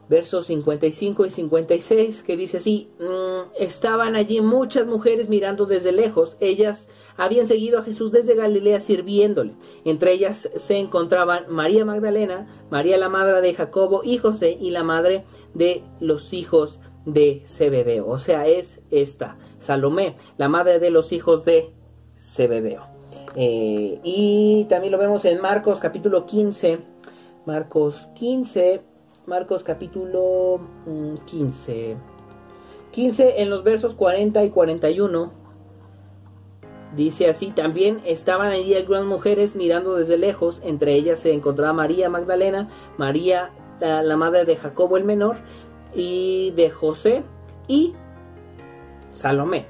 versos 0.10 0.48
55 0.48 1.25
y 1.25 1.29
56, 1.29 2.24
que 2.24 2.38
dice 2.38 2.58
así, 2.58 2.89
mm, 3.00 3.51
estaban 3.60 4.15
allí 4.15 4.41
muchas 4.41 4.88
mujeres 4.88 5.29
mirando 5.29 5.65
desde 5.65 5.91
lejos, 5.91 6.38
ellas 6.39 6.88
habían 7.18 7.48
seguido 7.48 7.80
a 7.80 7.84
Jesús 7.84 8.12
desde 8.12 8.36
Galilea 8.36 8.80
sirviéndole. 8.80 9.54
Entre 9.84 10.14
ellas 10.14 10.50
se 10.56 10.78
encontraban 10.78 11.46
María 11.50 11.84
Magdalena, 11.84 12.48
María 12.70 12.98
la 12.98 13.10
madre 13.10 13.42
de 13.42 13.54
Jacobo 13.54 14.02
y 14.04 14.18
José 14.18 14.58
y 14.60 14.70
la 14.70 14.84
madre 14.84 15.26
de 15.54 15.84
los 16.00 16.34
hijos 16.34 16.80
de 17.06 17.44
Zebedeo. 17.48 18.08
O 18.08 18.20
sea, 18.20 18.48
es 18.48 18.82
esta, 18.92 19.38
Salomé, 19.60 20.16
la 20.38 20.50
madre 20.50 20.80
de 20.80 20.90
los 20.90 21.12
hijos 21.12 21.44
de 21.46 21.72
Zebedeo. 22.20 22.84
Eh, 23.36 24.00
y 24.04 24.66
también 24.70 24.92
lo 24.92 24.98
vemos 24.98 25.26
en 25.26 25.42
Marcos 25.42 25.80
capítulo 25.80 26.26
15, 26.26 26.80
Marcos 27.46 28.08
15, 28.16 28.82
Marcos 29.26 29.64
capítulo 29.64 30.60
15. 31.26 31.96
Mm, 31.96 32.18
15 32.92 33.42
en 33.42 33.50
los 33.50 33.64
versos 33.64 33.94
40 33.94 34.44
y 34.44 34.50
41. 34.50 35.47
Dice 36.96 37.29
así, 37.29 37.51
también 37.51 38.01
estaban 38.06 38.50
allí 38.51 38.74
algunas 38.74 39.06
mujeres 39.06 39.56
mirando 39.56 39.96
desde 39.96 40.17
lejos, 40.17 40.62
entre 40.63 40.96
ellas 40.96 41.20
se 41.20 41.34
encontraba 41.34 41.74
María 41.74 42.10
Magdalena, 42.10 42.70
María 42.98 43.51
la 43.79 44.17
madre 44.17 44.46
de 44.46 44.56
Jacobo 44.56 44.98
el 44.98 45.03
menor 45.03 45.38
y 45.94 46.51
de 46.51 46.70
José 46.70 47.24
y 47.67 47.94
Salomé. 49.12 49.65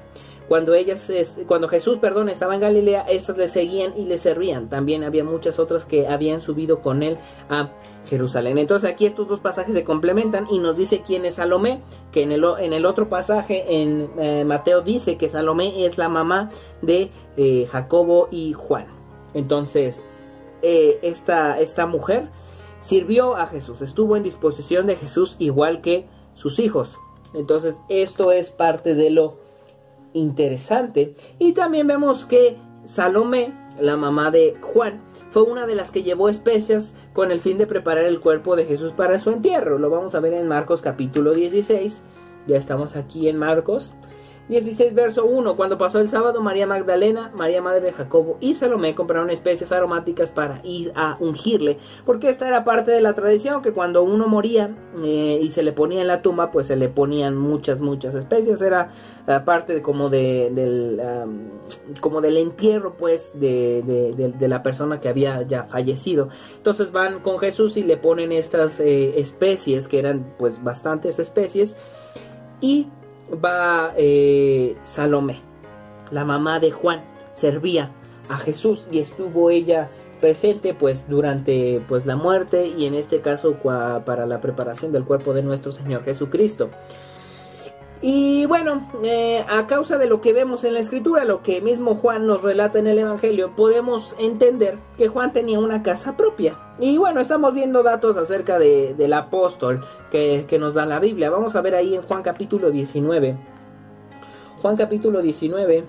Cuando 0.48 0.72
ellas, 0.74 1.12
cuando 1.46 1.68
Jesús, 1.68 1.98
perdón, 1.98 2.30
estaba 2.30 2.54
en 2.54 2.62
Galilea, 2.62 3.02
estas 3.02 3.36
le 3.36 3.48
seguían 3.48 3.92
y 3.98 4.04
le 4.04 4.16
servían. 4.16 4.70
También 4.70 5.04
había 5.04 5.22
muchas 5.22 5.58
otras 5.58 5.84
que 5.84 6.08
habían 6.08 6.40
subido 6.40 6.80
con 6.80 7.02
él 7.02 7.18
a 7.50 7.70
Jerusalén. 8.08 8.56
Entonces 8.56 8.90
aquí 8.90 9.04
estos 9.04 9.28
dos 9.28 9.40
pasajes 9.40 9.74
se 9.74 9.84
complementan 9.84 10.46
y 10.50 10.58
nos 10.58 10.78
dice 10.78 11.02
quién 11.06 11.26
es 11.26 11.34
Salomé, 11.34 11.82
que 12.12 12.22
en 12.22 12.32
el, 12.32 12.44
en 12.60 12.72
el 12.72 12.86
otro 12.86 13.10
pasaje 13.10 13.82
en 13.82 14.10
eh, 14.18 14.44
Mateo 14.46 14.80
dice 14.80 15.18
que 15.18 15.28
Salomé 15.28 15.84
es 15.84 15.98
la 15.98 16.08
mamá 16.08 16.50
de 16.80 17.10
eh, 17.36 17.68
Jacobo 17.70 18.28
y 18.30 18.54
Juan. 18.54 18.86
Entonces, 19.34 20.02
eh, 20.62 20.98
esta, 21.02 21.60
esta 21.60 21.84
mujer 21.84 22.30
sirvió 22.80 23.36
a 23.36 23.46
Jesús, 23.46 23.82
estuvo 23.82 24.16
en 24.16 24.22
disposición 24.22 24.86
de 24.86 24.96
Jesús 24.96 25.36
igual 25.38 25.82
que 25.82 26.06
sus 26.32 26.58
hijos. 26.58 26.98
Entonces, 27.34 27.76
esto 27.90 28.32
es 28.32 28.50
parte 28.50 28.94
de 28.94 29.10
lo 29.10 29.47
interesante. 30.12 31.14
Y 31.38 31.52
también 31.52 31.86
vemos 31.86 32.26
que 32.26 32.56
Salomé, 32.84 33.52
la 33.80 33.96
mamá 33.96 34.30
de 34.30 34.56
Juan, 34.60 35.00
fue 35.30 35.42
una 35.42 35.66
de 35.66 35.74
las 35.74 35.90
que 35.90 36.02
llevó 36.02 36.28
especias 36.28 36.94
con 37.12 37.30
el 37.30 37.40
fin 37.40 37.58
de 37.58 37.66
preparar 37.66 38.04
el 38.04 38.20
cuerpo 38.20 38.56
de 38.56 38.64
Jesús 38.64 38.92
para 38.92 39.18
su 39.18 39.30
entierro. 39.30 39.78
Lo 39.78 39.90
vamos 39.90 40.14
a 40.14 40.20
ver 40.20 40.32
en 40.32 40.48
Marcos 40.48 40.80
capítulo 40.80 41.34
16. 41.34 42.00
Ya 42.46 42.56
estamos 42.56 42.96
aquí 42.96 43.28
en 43.28 43.38
Marcos. 43.38 43.92
16 44.48 44.94
verso 44.94 45.26
1. 45.26 45.56
Cuando 45.56 45.78
pasó 45.78 46.00
el 46.00 46.08
sábado, 46.08 46.40
María 46.40 46.66
Magdalena, 46.66 47.30
María 47.34 47.60
Madre 47.60 47.80
de 47.80 47.92
Jacobo 47.92 48.38
y 48.40 48.54
Salomé 48.54 48.94
compraron 48.94 49.30
especies 49.30 49.72
aromáticas 49.72 50.30
para 50.30 50.60
ir 50.64 50.92
a 50.94 51.16
ungirle, 51.20 51.78
porque 52.06 52.28
esta 52.28 52.48
era 52.48 52.64
parte 52.64 52.90
de 52.90 53.00
la 53.00 53.14
tradición 53.14 53.62
que 53.62 53.72
cuando 53.72 54.02
uno 54.02 54.26
moría 54.28 54.70
eh, 55.02 55.38
y 55.42 55.50
se 55.50 55.62
le 55.62 55.72
ponía 55.72 56.00
en 56.00 56.06
la 56.06 56.22
tumba, 56.22 56.50
pues 56.50 56.66
se 56.66 56.76
le 56.76 56.88
ponían 56.88 57.36
muchas, 57.36 57.80
muchas 57.80 58.14
especies. 58.14 58.60
Era 58.62 58.90
uh, 59.26 59.44
parte 59.44 59.74
de, 59.74 59.82
como 59.82 60.08
de, 60.08 60.50
del, 60.54 61.00
como 62.00 62.20
del 62.20 62.36
entierro, 62.36 62.96
pues, 62.96 63.38
de, 63.38 63.82
de, 64.38 64.48
la 64.48 64.62
persona 64.62 65.00
que 65.00 65.08
había 65.08 65.42
ya 65.42 65.64
fallecido. 65.64 66.30
Entonces 66.56 66.90
van 66.90 67.20
con 67.20 67.38
Jesús 67.38 67.76
y 67.76 67.82
le 67.82 67.96
ponen 67.96 68.32
estas 68.32 68.80
eh, 68.80 69.20
especies, 69.20 69.88
que 69.88 69.98
eran 69.98 70.34
pues 70.38 70.62
bastantes 70.62 71.18
especies, 71.18 71.76
y 72.60 72.88
va 73.32 73.92
eh, 73.96 74.76
Salomé, 74.84 75.40
la 76.10 76.24
mamá 76.24 76.60
de 76.60 76.70
Juan, 76.70 77.02
servía 77.32 77.90
a 78.28 78.38
Jesús 78.38 78.86
y 78.90 78.98
estuvo 78.98 79.50
ella 79.50 79.90
presente 80.20 80.74
pues 80.74 81.08
durante 81.08 81.80
pues 81.88 82.04
la 82.04 82.16
muerte 82.16 82.66
y 82.66 82.86
en 82.86 82.94
este 82.94 83.20
caso 83.20 83.54
para 84.04 84.26
la 84.26 84.40
preparación 84.40 84.92
del 84.92 85.04
cuerpo 85.04 85.32
de 85.32 85.42
nuestro 85.42 85.72
Señor 85.72 86.04
Jesucristo. 86.04 86.70
Y 88.00 88.46
bueno, 88.46 88.88
eh, 89.02 89.44
a 89.48 89.66
causa 89.66 89.98
de 89.98 90.06
lo 90.06 90.20
que 90.20 90.32
vemos 90.32 90.62
en 90.62 90.74
la 90.74 90.80
escritura, 90.80 91.24
lo 91.24 91.42
que 91.42 91.60
mismo 91.60 91.96
Juan 91.96 92.26
nos 92.26 92.42
relata 92.42 92.78
en 92.78 92.86
el 92.86 92.98
Evangelio, 92.98 93.56
podemos 93.56 94.14
entender 94.20 94.78
que 94.96 95.08
Juan 95.08 95.32
tenía 95.32 95.58
una 95.58 95.82
casa 95.82 96.16
propia. 96.16 96.56
Y 96.78 96.96
bueno, 96.96 97.20
estamos 97.20 97.54
viendo 97.54 97.82
datos 97.82 98.16
acerca 98.16 98.58
de, 98.58 98.94
del 98.94 99.12
apóstol 99.14 99.84
que, 100.12 100.46
que 100.48 100.60
nos 100.60 100.74
da 100.74 100.86
la 100.86 101.00
Biblia. 101.00 101.28
Vamos 101.28 101.56
a 101.56 101.60
ver 101.60 101.74
ahí 101.74 101.96
en 101.96 102.02
Juan 102.02 102.22
capítulo 102.22 102.70
19. 102.70 103.36
Juan 104.62 104.76
capítulo 104.76 105.20
19, 105.20 105.84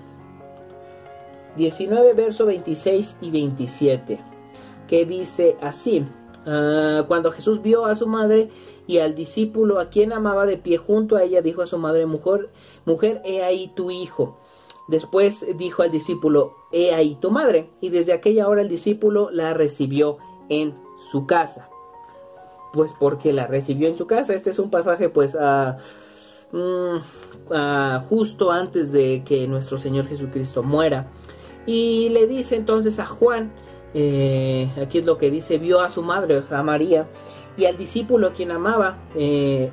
19 1.56 2.14
verso 2.14 2.46
26 2.46 3.18
y 3.20 3.30
27, 3.30 4.18
que 4.88 5.04
dice 5.04 5.56
así. 5.60 6.04
Ah, 6.46 7.04
cuando 7.06 7.30
Jesús 7.32 7.62
vio 7.62 7.86
a 7.86 7.94
su 7.94 8.06
madre 8.06 8.48
y 8.86 8.98
al 8.98 9.14
discípulo 9.14 9.78
a 9.78 9.90
quien 9.90 10.12
amaba 10.12 10.46
de 10.46 10.56
pie 10.56 10.78
junto 10.78 11.16
a 11.16 11.22
ella, 11.22 11.42
dijo 11.42 11.62
a 11.62 11.66
su 11.66 11.78
madre, 11.78 12.06
mujer, 12.06 12.50
mujer, 12.84 13.20
he 13.24 13.42
ahí 13.42 13.72
tu 13.74 13.90
hijo. 13.90 14.38
Después 14.88 15.46
dijo 15.56 15.82
al 15.82 15.90
discípulo, 15.92 16.56
he 16.72 16.92
ahí 16.94 17.16
tu 17.20 17.30
madre. 17.30 17.70
Y 17.80 17.90
desde 17.90 18.12
aquella 18.12 18.48
hora 18.48 18.62
el 18.62 18.68
discípulo 18.68 19.30
la 19.30 19.54
recibió 19.54 20.18
en 20.48 20.74
su 21.12 21.26
casa. 21.26 21.68
Pues 22.72 22.92
porque 22.98 23.32
la 23.32 23.46
recibió 23.46 23.88
en 23.88 23.96
su 23.96 24.06
casa. 24.06 24.34
Este 24.34 24.50
es 24.50 24.58
un 24.58 24.70
pasaje 24.70 25.08
pues 25.08 25.36
uh, 25.36 25.76
justo 28.08 28.50
antes 28.50 28.90
de 28.90 29.22
que 29.24 29.46
nuestro 29.46 29.78
Señor 29.78 30.08
Jesucristo 30.08 30.64
muera. 30.64 31.06
Y 31.66 32.08
le 32.08 32.26
dice 32.26 32.56
entonces 32.56 32.98
a 32.98 33.06
Juan, 33.06 33.52
eh, 33.94 34.70
aquí 34.80 34.98
es 34.98 35.04
lo 35.04 35.18
que 35.18 35.30
dice, 35.30 35.58
vio 35.58 35.80
a 35.80 35.90
su 35.90 36.02
madre, 36.02 36.42
a 36.50 36.62
María, 36.62 37.06
y 37.56 37.64
al 37.64 37.76
discípulo 37.76 38.32
quien 38.32 38.50
amaba, 38.50 38.98
eh, 39.14 39.70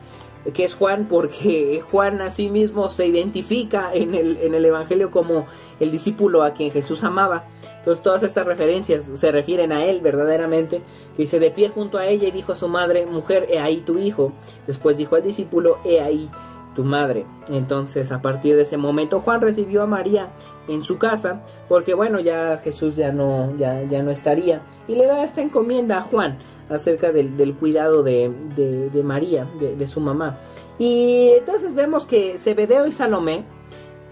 que 0.53 0.65
es 0.65 0.75
Juan, 0.75 1.07
porque 1.09 1.81
Juan 1.91 2.21
a 2.21 2.29
sí 2.29 2.49
mismo 2.49 2.89
se 2.89 3.05
identifica 3.05 3.93
en 3.93 4.15
el, 4.15 4.37
en 4.37 4.55
el 4.55 4.65
Evangelio 4.65 5.11
como 5.11 5.45
el 5.79 5.91
discípulo 5.91 6.43
a 6.43 6.51
quien 6.51 6.71
Jesús 6.71 7.03
amaba. 7.03 7.45
Entonces 7.79 8.03
todas 8.03 8.23
estas 8.23 8.45
referencias 8.45 9.09
se 9.13 9.31
refieren 9.31 9.71
a 9.71 9.85
él 9.85 10.01
verdaderamente. 10.01 10.81
Dice, 11.17 11.39
de 11.39 11.51
pie 11.51 11.69
junto 11.69 11.97
a 11.97 12.07
ella 12.07 12.27
y 12.27 12.31
dijo 12.31 12.51
a 12.51 12.55
su 12.55 12.67
madre, 12.67 13.05
mujer, 13.05 13.47
he 13.49 13.59
ahí 13.59 13.77
tu 13.77 13.97
hijo. 13.97 14.33
Después 14.65 14.97
dijo 14.97 15.15
al 15.15 15.23
discípulo, 15.23 15.77
he 15.85 16.01
ahí 16.01 16.29
tu 16.77 16.83
madre. 16.83 17.25
Entonces 17.49 18.11
a 18.11 18.21
partir 18.21 18.55
de 18.55 18.61
ese 18.61 18.77
momento 18.77 19.19
Juan 19.19 19.41
recibió 19.41 19.81
a 19.81 19.87
María 19.87 20.29
en 20.67 20.83
su 20.83 20.99
casa, 20.99 21.41
porque 21.67 21.95
bueno, 21.95 22.19
ya 22.19 22.57
Jesús 22.63 22.95
ya 22.95 23.11
no, 23.11 23.57
ya, 23.57 23.81
ya 23.83 24.03
no 24.03 24.11
estaría. 24.11 24.61
Y 24.87 24.93
le 24.93 25.07
da 25.07 25.23
esta 25.23 25.41
encomienda 25.41 25.97
a 25.97 26.01
Juan 26.01 26.37
acerca 26.69 27.11
del, 27.11 27.55
cuidado 27.55 28.03
de, 28.03 28.31
de, 28.55 29.03
María, 29.03 29.47
de, 29.59 29.87
su 29.87 30.01
mamá. 30.01 30.37
Y 30.77 31.29
entonces 31.39 31.73
vemos 31.73 32.05
que 32.05 32.37
Zebedeo 32.37 32.85
y 32.85 32.91
Salomé 32.91 33.43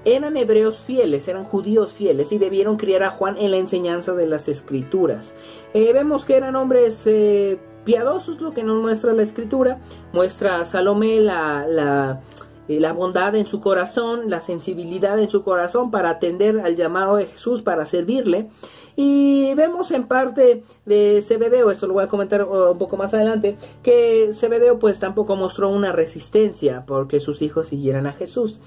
eran 0.04 0.36
hebreos 0.36 0.80
fieles, 0.80 1.28
eran 1.28 1.44
judíos 1.44 1.94
fieles 1.94 2.32
y 2.32 2.40
debieron 2.40 2.78
criar 2.78 3.04
a 3.04 3.12
Juan 3.12 3.38
en 3.38 3.52
la 3.52 3.58
enseñanza 3.58 4.14
de 4.14 4.26
las 4.26 4.48
escrituras. 4.48 5.36
Eh, 5.76 5.92
vemos 5.94 6.26
que 6.26 6.36
eran 6.36 6.56
hombres 6.56 7.04
eh, 7.06 7.60
piadosos, 7.84 8.42
lo 8.42 8.54
que 8.54 8.64
nos 8.64 8.82
muestra 8.82 9.14
la 9.14 9.24
escritura. 9.24 9.80
Muestra 10.12 10.60
a 10.60 10.66
Salomé 10.66 11.20
la, 11.22 11.66
la 11.68 12.22
eh, 12.68 12.80
la 12.80 12.94
bondad 12.94 13.36
en 13.36 13.48
su 13.48 13.62
corazón, 13.62 14.30
la 14.30 14.42
sensibilidad 14.42 15.20
en 15.20 15.30
su 15.30 15.44
corazón 15.44 15.92
para 15.92 16.10
atender 16.10 16.60
al 16.60 16.76
llamado 16.76 17.18
de 17.18 17.28
Jesús, 17.28 17.62
para 17.62 17.86
servirle. 17.86 18.48
Y 18.96 19.54
vemos 19.56 19.92
en 19.92 20.08
parte 20.08 20.64
de 20.86 21.22
Cebedeo, 21.22 21.70
esto 21.70 21.88
lo 21.88 21.94
voy 21.94 22.06
a 22.06 22.08
comentar 22.08 22.44
uh, 22.44 22.72
un 22.72 22.78
poco 22.78 22.96
más 22.96 23.14
adelante, 23.14 23.58
que 23.84 24.30
Cebedeo 24.34 24.80
pues 24.80 25.00
tampoco 25.00 25.36
mostró 25.36 25.70
una 25.70 25.92
resistencia 25.92 26.86
porque 26.88 27.20
sus 27.20 27.42
hijos 27.42 27.68
siguieran 27.68 28.08
a 28.08 28.14
Jesús. 28.14 28.62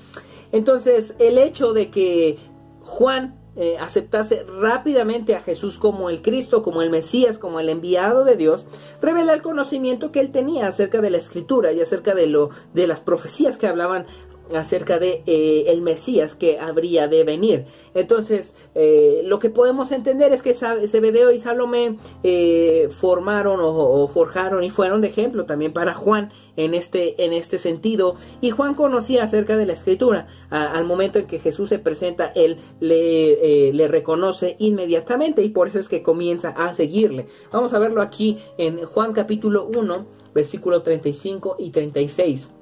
Entonces 0.52 1.14
el 1.18 1.38
hecho 1.38 1.72
de 1.72 1.90
que 1.90 2.38
Juan 2.82 3.38
eh, 3.60 3.76
aceptase 3.78 4.44
rápidamente 4.44 5.34
a 5.34 5.40
Jesús 5.40 5.78
como 5.78 6.10
el 6.10 6.22
Cristo, 6.22 6.62
como 6.62 6.80
el 6.80 6.90
Mesías, 6.90 7.38
como 7.38 7.58
el 7.58 7.68
enviado 7.68 8.22
de 8.22 8.36
Dios, 8.36 8.68
revela 9.02 9.34
el 9.34 9.42
conocimiento 9.42 10.12
que 10.12 10.20
él 10.20 10.30
tenía 10.30 10.68
acerca 10.68 11.00
de 11.00 11.10
la 11.10 11.18
Escritura 11.18 11.72
y 11.72 11.80
acerca 11.80 12.14
de 12.14 12.28
lo 12.28 12.50
de 12.72 12.86
las 12.86 13.00
profecías 13.00 13.58
que 13.58 13.66
hablaban 13.66 14.06
acerca 14.54 14.98
de 14.98 15.22
eh, 15.26 15.64
el 15.68 15.80
Mesías 15.82 16.34
que 16.34 16.58
habría 16.58 17.08
de 17.08 17.24
venir. 17.24 17.66
Entonces, 17.94 18.54
eh, 18.74 19.22
lo 19.24 19.38
que 19.38 19.50
podemos 19.50 19.92
entender 19.92 20.32
es 20.32 20.42
que 20.42 20.54
Zebedeo 20.54 21.32
y 21.32 21.38
Salomé 21.38 21.96
eh, 22.22 22.88
formaron 22.90 23.60
o, 23.62 24.06
forjaron 24.08 24.64
y 24.64 24.70
fueron 24.70 25.00
de 25.00 25.08
ejemplo 25.08 25.44
también 25.46 25.72
para 25.72 25.94
Juan 25.94 26.30
en 26.56 26.74
este, 26.74 27.24
en 27.24 27.32
este 27.32 27.58
sentido. 27.58 28.16
Y 28.40 28.50
Juan 28.50 28.74
conocía 28.74 29.24
acerca 29.24 29.56
de 29.56 29.66
la 29.66 29.72
escritura. 29.72 30.26
al 30.50 30.84
momento 30.84 31.18
en 31.18 31.26
que 31.26 31.38
Jesús 31.38 31.68
se 31.68 31.78
presenta, 31.78 32.32
él 32.34 32.58
le, 32.80 33.72
le 33.72 33.88
reconoce 33.88 34.56
inmediatamente 34.58 35.42
y 35.42 35.50
por 35.50 35.68
eso 35.68 35.78
es 35.78 35.88
que 35.88 36.02
comienza 36.02 36.50
a 36.50 36.74
seguirle. 36.74 37.26
Vamos 37.52 37.74
a 37.74 37.78
verlo 37.78 38.02
aquí 38.02 38.38
en 38.56 38.84
Juan 38.84 39.12
capítulo 39.12 39.68
1, 39.74 40.06
versículo 40.34 40.82
35 40.82 41.56
y 41.58 41.70
36. 41.70 42.57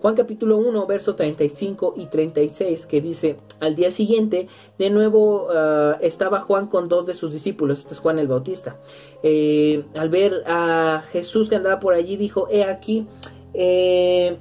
Juan 0.00 0.14
capítulo 0.14 0.58
1, 0.58 0.86
verso 0.86 1.16
35 1.16 1.94
y 1.96 2.06
36, 2.06 2.86
que 2.86 3.00
dice, 3.00 3.36
al 3.58 3.74
día 3.74 3.90
siguiente, 3.90 4.46
de 4.78 4.90
nuevo 4.90 5.48
ah, 5.50 5.98
estaba 6.00 6.38
Juan 6.40 6.68
con 6.68 6.88
dos 6.88 7.06
de 7.06 7.14
sus 7.14 7.32
discípulos, 7.32 7.80
este 7.80 7.94
es 7.94 8.00
Juan 8.00 8.20
el 8.20 8.28
Bautista. 8.28 8.78
Eh, 9.24 9.84
al 9.96 10.08
ver 10.08 10.44
a 10.46 11.02
Jesús 11.10 11.48
que 11.48 11.56
andaba 11.56 11.80
por 11.80 11.94
allí, 11.94 12.16
dijo, 12.16 12.46
he 12.48 12.62
aquí, 12.62 13.08
eh, 13.54 14.38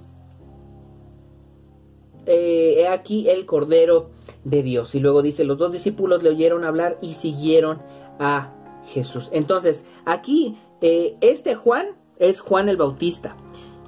eh, 2.27 2.75
he 2.77 2.87
aquí 2.87 3.27
el 3.27 3.47
Cordero 3.47 4.11
de 4.43 4.61
Dios. 4.61 4.93
Y 4.93 4.99
luego 4.99 5.23
dice, 5.23 5.43
los 5.43 5.57
dos 5.57 5.71
discípulos 5.71 6.21
le 6.21 6.29
oyeron 6.29 6.65
hablar 6.65 6.99
y 7.01 7.15
siguieron 7.15 7.79
a 8.19 8.53
Jesús. 8.93 9.29
Entonces, 9.33 9.85
aquí, 10.05 10.59
este 10.81 11.55
Juan 11.55 11.87
es 12.19 12.41
Juan 12.41 12.69
el 12.69 12.77
Bautista. 12.77 13.35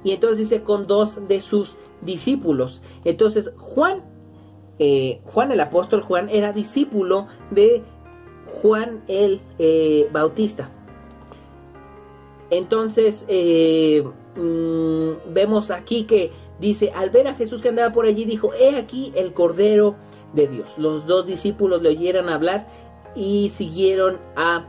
Y 0.04 0.12
entonces 0.12 0.38
dice 0.38 0.62
con 0.62 0.86
dos 0.86 1.28
de 1.28 1.40
sus 1.40 1.76
discípulos. 2.02 2.82
Entonces 3.04 3.50
Juan, 3.56 4.02
eh, 4.78 5.20
Juan 5.24 5.52
el 5.52 5.60
apóstol 5.60 6.02
Juan 6.02 6.28
era 6.30 6.52
discípulo 6.52 7.26
de 7.50 7.82
Juan 8.46 9.02
el 9.08 9.40
eh, 9.58 10.08
Bautista. 10.12 10.70
Entonces 12.50 13.24
eh, 13.28 14.02
mm, 14.36 15.32
vemos 15.32 15.70
aquí 15.70 16.04
que 16.04 16.32
dice, 16.58 16.92
al 16.94 17.10
ver 17.10 17.28
a 17.28 17.34
Jesús 17.34 17.62
que 17.62 17.68
andaba 17.68 17.92
por 17.92 18.06
allí, 18.06 18.24
dijo, 18.24 18.52
he 18.54 18.76
aquí 18.76 19.12
el 19.16 19.32
Cordero 19.32 19.96
de 20.32 20.48
Dios. 20.48 20.78
Los 20.78 21.06
dos 21.06 21.26
discípulos 21.26 21.82
le 21.82 21.90
oyeron 21.90 22.28
hablar 22.28 22.66
y 23.14 23.50
siguieron 23.50 24.18
a 24.36 24.66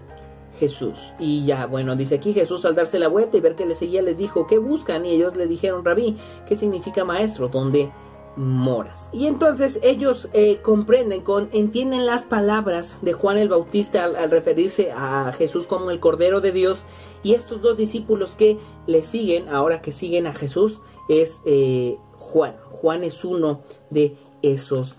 Jesús. 0.61 1.11
Y 1.17 1.43
ya, 1.43 1.65
bueno, 1.65 1.95
dice 1.95 2.15
aquí 2.15 2.33
Jesús 2.33 2.65
al 2.65 2.75
darse 2.75 2.99
la 2.99 3.07
vuelta 3.07 3.35
y 3.35 3.41
ver 3.41 3.55
que 3.55 3.65
le 3.65 3.73
seguía 3.73 4.03
les 4.03 4.15
dijo, 4.15 4.45
¿qué 4.45 4.59
buscan? 4.59 5.07
Y 5.07 5.09
ellos 5.09 5.35
le 5.35 5.47
dijeron, 5.47 5.83
rabí, 5.83 6.17
¿qué 6.47 6.55
significa 6.55 7.03
maestro? 7.03 7.47
¿Dónde 7.47 7.91
moras? 8.35 9.09
Y 9.11 9.25
entonces 9.25 9.79
ellos 9.81 10.29
eh, 10.33 10.59
comprenden, 10.61 11.21
con, 11.21 11.49
entienden 11.51 12.05
las 12.05 12.21
palabras 12.21 12.95
de 13.01 13.13
Juan 13.13 13.39
el 13.39 13.49
Bautista 13.49 14.03
al, 14.03 14.29
referirse 14.29 14.91
a 14.91 15.33
Jesús 15.33 15.65
como 15.65 15.89
el 15.89 15.99
Cordero 15.99 16.41
de 16.41 16.51
Dios. 16.51 16.85
Y 17.23 17.33
estos 17.33 17.63
dos 17.63 17.75
discípulos 17.75 18.35
que 18.35 18.59
le 18.85 19.01
siguen, 19.01 19.49
ahora 19.49 19.81
que 19.81 19.91
siguen 19.91 20.27
a 20.27 20.33
Jesús, 20.35 20.79
es 21.09 21.41
eh, 21.47 21.97
Juan. 22.19 22.55
Juan 22.69 23.03
es 23.03 23.25
uno 23.25 23.61
de 23.89 24.15
esos 24.43 24.97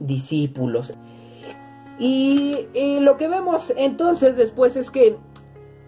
discípulos. 0.00 0.92
Y, 1.98 3.00
lo 3.00 3.16
que 3.16 3.28
vemos 3.28 3.72
entonces 3.76 4.36
después 4.36 4.76
es 4.76 4.90
que, 4.90 5.16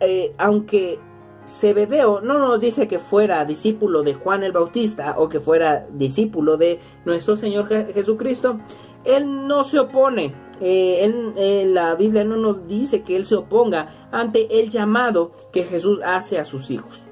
eh, 0.01 0.35
aunque 0.39 0.99
Zebedeo 1.47 2.21
no 2.21 2.39
nos 2.39 2.61
dice 2.61 2.89
que 2.89 2.99
fuera 2.99 3.45
discípulo 3.45 4.03
de 4.03 4.15
Juan 4.15 4.43
el 4.43 4.53
Bautista 4.53 5.15
o 5.19 5.29
que 5.29 5.41
fuera 5.41 5.87
discípulo 5.93 6.57
de 6.57 6.79
nuestro 7.05 7.37
Señor 7.37 7.69
Jesucristo, 7.69 8.61
él 9.05 9.47
no 9.47 9.65
se 9.65 9.79
opone. 9.79 10.35
Eh, 10.61 11.05
en, 11.37 11.75
la 11.75 11.95
Biblia 11.95 12.23
no 12.23 12.37
nos 12.37 12.67
dice 12.67 13.03
que 13.03 13.17
él 13.17 13.25
se 13.25 13.35
oponga 13.35 14.09
ante 14.13 14.61
el 14.61 14.69
llamado 14.69 15.33
que 15.53 15.65
Jesús 15.65 16.01
hace 16.05 16.39
a 16.39 16.45
sus 16.45 16.71
hijos. 16.71 17.07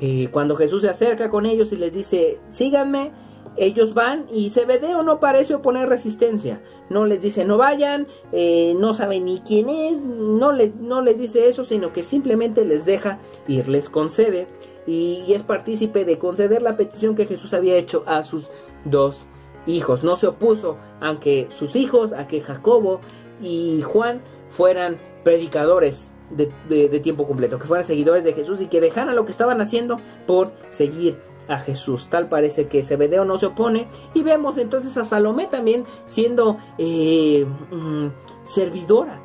Eh, 0.00 0.28
cuando 0.30 0.56
Jesús 0.56 0.82
se 0.82 0.90
acerca 0.90 1.30
con 1.30 1.46
ellos 1.46 1.72
y 1.72 1.76
les 1.76 1.92
dice, 1.92 2.38
síganme, 2.50 3.12
ellos 3.56 3.94
van 3.94 4.26
y 4.32 4.50
Zebedeo 4.50 5.02
no 5.02 5.20
parece 5.20 5.54
oponer 5.54 5.88
resistencia. 5.88 6.60
No 6.88 7.06
les 7.06 7.20
dice 7.20 7.44
no 7.44 7.56
vayan, 7.58 8.06
eh, 8.32 8.74
no 8.78 8.94
sabe 8.94 9.20
ni 9.20 9.40
quién 9.40 9.68
es, 9.68 10.00
no, 10.00 10.52
no 10.52 11.00
les 11.02 11.18
dice 11.18 11.48
eso, 11.48 11.64
sino 11.64 11.92
que 11.92 12.02
simplemente 12.02 12.64
les 12.64 12.84
deja 12.84 13.18
ir, 13.48 13.68
les 13.68 13.88
concede 13.88 14.46
y, 14.86 15.32
es 15.32 15.42
partícipe 15.42 16.04
de 16.04 16.18
conceder 16.18 16.62
la 16.62 16.76
petición 16.76 17.14
que 17.14 17.26
Jesús 17.26 17.52
había 17.54 17.76
hecho 17.76 18.04
a 18.06 18.22
sus 18.22 18.48
dos 18.84 19.26
hijos. 19.66 20.04
No 20.04 20.16
se 20.16 20.28
opuso 20.28 20.78
aunque 21.00 21.48
sus 21.50 21.76
hijos, 21.76 22.12
a 22.12 22.26
que 22.26 22.40
Jacobo 22.40 23.00
y 23.42 23.82
Juan 23.82 24.22
fueran 24.48 24.96
predicadores 25.24 26.12
de, 26.30 26.50
de, 26.68 27.00
tiempo 27.00 27.26
completo, 27.26 27.58
que 27.58 27.66
fueran 27.66 27.84
seguidores 27.84 28.24
de 28.24 28.32
Jesús 28.32 28.60
y 28.60 28.66
que 28.66 28.80
dejaran 28.80 29.14
lo 29.14 29.24
que 29.24 29.32
estaban 29.32 29.60
haciendo 29.60 29.98
por 30.26 30.52
seguir 30.70 31.18
a 31.48 31.58
Jesús. 31.58 32.08
Tal 32.08 32.28
parece 32.28 32.68
que 32.68 32.82
Zebedeo 32.82 33.24
no 33.24 33.38
se 33.38 33.46
opone. 33.46 33.88
Y 34.14 34.22
vemos 34.22 34.58
entonces 34.58 34.96
a 34.96 35.04
Salomé 35.04 35.46
también 35.46 35.84
siendo 36.04 36.58
eh, 36.78 37.46
mm, 37.70 38.08
servidora 38.44 39.22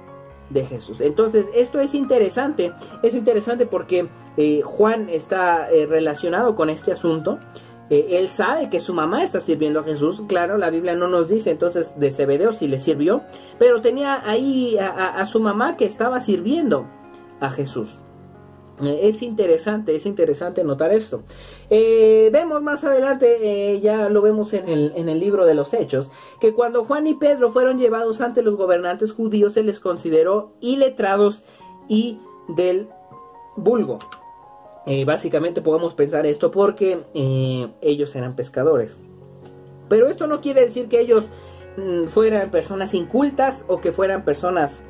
de 0.50 0.66
Jesús. 0.66 1.02
Entonces, 1.02 1.48
esto 1.54 1.80
es 1.80 1.94
interesante. 1.94 2.74
Es 3.04 3.16
interesante 3.16 3.66
porque 3.66 4.10
eh, 4.38 4.62
Juan 4.64 5.10
está 5.10 5.70
eh, 5.72 5.86
relacionado 5.86 6.56
con 6.56 6.70
este 6.70 6.92
asunto. 6.92 7.40
él 7.90 8.30
sabe 8.30 8.70
que 8.70 8.80
su 8.80 8.94
mamá 8.94 9.24
está 9.24 9.42
sirviendo 9.42 9.82
a 9.82 9.84
Jesús. 9.84 10.24
Claro, 10.28 10.58
la 10.58 10.70
Biblia 10.70 10.96
no 10.96 11.08
nos 11.08 11.30
dice 11.30 11.52
entonces 11.52 11.94
de 11.98 12.12
Zebedeo 12.12 12.54
si 12.54 12.68
le 12.68 12.78
sirvió. 12.78 13.24
Pero 13.60 13.82
tenía 13.82 14.22
ahí 14.26 14.78
a 14.78 15.26
su 15.26 15.40
mamá 15.40 15.76
que 15.76 15.86
estaba 15.86 16.20
sirviendo 16.20 16.86
a 17.42 17.50
Jesús. 17.50 18.00
Eh, 18.82 19.08
es 19.08 19.22
interesante, 19.22 19.96
es 19.96 20.06
interesante 20.06 20.64
notar 20.64 20.94
esto. 20.94 21.24
Eh, 21.70 22.30
vemos 22.32 22.62
más 22.62 22.84
adelante, 22.84 23.74
eh, 23.74 23.80
ya 23.80 24.10
lo 24.10 24.22
vemos 24.22 24.54
en 24.54 24.70
el, 24.70 24.94
en 24.96 25.10
el, 25.10 25.20
libro 25.20 25.46
de 25.46 25.54
los 25.54 25.74
Hechos, 25.74 26.12
que 26.40 26.54
cuando 26.54 26.86
Juan 26.86 27.08
y 27.08 27.14
Pedro 27.14 27.52
fueron 27.52 27.78
llevados 27.78 28.22
ante 28.22 28.42
los 28.42 28.56
gobernantes 28.56 29.14
judíos 29.14 29.54
se 29.54 29.64
les 29.64 29.80
consideró 29.80 30.54
iletrados 30.62 31.44
y 31.88 32.20
del 32.48 32.90
vulgo. 33.56 34.00
básicamente 35.06 35.62
podemos 35.62 35.94
pensar 35.94 36.26
esto 36.26 36.50
porque 36.50 37.04
ellos 37.82 38.16
eran 38.16 38.36
pescadores. 38.36 38.98
Pero 39.90 40.08
esto 40.08 40.26
no 40.26 40.42
quiere 40.42 40.62
decir 40.62 40.88
que 40.88 41.02
ellos 41.02 41.26
mm, 41.78 42.08
fueran 42.08 42.50
personas 42.50 42.94
incultas 42.94 43.64
o 43.68 43.80
que 43.82 43.92
fueran 43.92 44.24
personas 44.24 44.82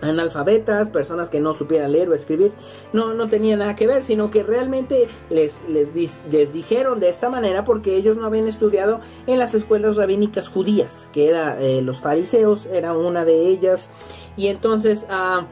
analfabetas, 0.00 0.88
personas 0.88 1.28
que 1.28 1.40
no 1.40 1.52
supieran 1.52 1.92
leer 1.92 2.08
o 2.08 2.14
escribir, 2.14 2.52
no, 2.92 3.14
no 3.14 3.28
tenía 3.28 3.56
nada 3.56 3.76
que 3.76 3.86
ver, 3.86 4.02
sino 4.02 4.30
que 4.30 4.42
realmente 4.42 5.08
les, 5.28 5.58
les, 5.68 5.94
les, 5.94 6.52
dijeron 6.52 7.00
de 7.00 7.08
esta 7.08 7.28
manera 7.28 7.64
porque 7.64 7.96
ellos 7.96 8.16
no 8.16 8.26
habían 8.26 8.46
estudiado 8.46 9.00
en 9.26 9.38
las 9.38 9.54
escuelas 9.54 9.96
rabínicas 9.96 10.48
judías, 10.48 11.08
que 11.12 11.28
eran 11.28 11.60
eh, 11.60 11.82
los 11.82 12.00
fariseos, 12.00 12.66
era 12.66 12.92
una 12.92 13.24
de 13.24 13.48
ellas, 13.48 13.90
y 14.36 14.46
entonces 14.48 15.06
a, 15.08 15.46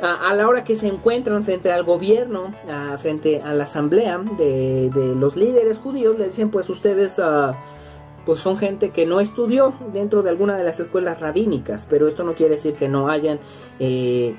a, 0.00 0.34
la 0.34 0.48
hora 0.48 0.64
que 0.64 0.76
se 0.76 0.88
encuentran 0.88 1.44
frente 1.44 1.72
al 1.72 1.84
gobierno, 1.84 2.54
frente 2.98 3.40
a 3.42 3.54
la 3.54 3.64
asamblea 3.64 4.18
de, 4.18 4.90
de, 4.94 5.14
los 5.14 5.36
líderes 5.36 5.78
judíos, 5.78 6.18
le 6.18 6.26
dicen 6.26 6.50
pues 6.50 6.68
ustedes... 6.68 7.18
Uh, 7.18 7.54
pues 8.26 8.40
son 8.40 8.56
gente 8.58 8.90
que 8.90 9.06
no 9.06 9.20
estudió 9.20 9.72
dentro 9.92 10.22
de 10.22 10.30
alguna 10.30 10.56
de 10.58 10.64
las 10.64 10.80
escuelas 10.80 11.20
rabínicas, 11.20 11.86
pero 11.88 12.08
esto 12.08 12.24
no 12.24 12.34
quiere 12.34 12.56
decir 12.56 12.74
que 12.74 12.88
no 12.88 13.08
hayan, 13.08 13.38
eh, 13.78 14.34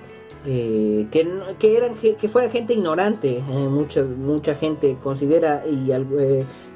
eh, 0.46 1.08
que, 1.10 1.26
que, 1.58 2.16
que 2.16 2.30
fuera 2.30 2.50
gente 2.50 2.74
ignorante. 2.74 3.38
Eh, 3.38 3.42
mucha, 3.70 4.04
mucha 4.04 4.56
gente 4.56 4.98
considera 5.02 5.64
y 5.66 5.90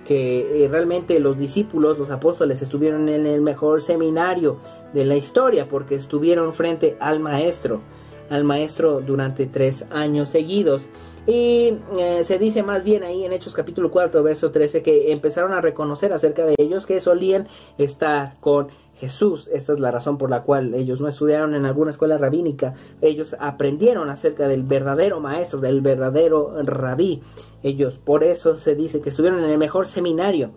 que 0.05 0.67
realmente 0.71 1.19
los 1.19 1.37
discípulos, 1.37 1.99
los 1.99 2.09
apóstoles, 2.09 2.61
estuvieron 2.61 3.09
en 3.09 3.25
el 3.25 3.41
mejor 3.41 3.81
seminario 3.81 4.57
de 4.93 5.03
la 5.03 5.15
historia 5.15 5.67
porque 5.67 5.95
estuvieron 5.95 6.53
frente 6.53 6.95
al 7.01 7.19
maestro, 7.19 7.81
al 8.29 8.45
maestro 8.45 9.01
durante 9.01 9.47
tres 9.47 9.85
años 9.91 10.29
seguidos. 10.29 10.83
Y 11.27 11.77
eh, 11.99 12.23
se 12.23 12.39
dice 12.39 12.63
más 12.63 12.83
bien 12.83 13.03
ahí 13.03 13.23
en 13.23 13.31
Hechos 13.31 13.53
capítulo 13.53 13.91
4, 13.91 14.23
verso 14.23 14.49
13, 14.49 14.81
que 14.81 15.11
empezaron 15.11 15.53
a 15.53 15.61
reconocer 15.61 16.13
acerca 16.13 16.45
de 16.45 16.55
ellos 16.57 16.87
que 16.87 16.99
solían 16.99 17.47
estar 17.77 18.37
con 18.39 18.69
Jesús. 18.95 19.47
Esta 19.53 19.73
es 19.73 19.79
la 19.79 19.91
razón 19.91 20.17
por 20.17 20.31
la 20.31 20.41
cual 20.41 20.73
ellos 20.73 20.99
no 20.99 21.07
estudiaron 21.07 21.53
en 21.53 21.65
alguna 21.65 21.91
escuela 21.91 22.17
rabínica. 22.17 22.73
Ellos 23.01 23.35
aprendieron 23.39 24.09
acerca 24.09 24.47
del 24.47 24.63
verdadero 24.63 25.19
maestro, 25.19 25.59
del 25.59 25.81
verdadero 25.81 26.55
rabí. 26.63 27.21
Ellos, 27.61 27.99
por 27.99 28.23
eso 28.23 28.57
se 28.57 28.73
dice 28.73 28.99
que 28.99 29.09
estuvieron 29.09 29.43
en 29.43 29.51
el 29.51 29.57
mejor 29.59 29.85
seminario 29.85 30.51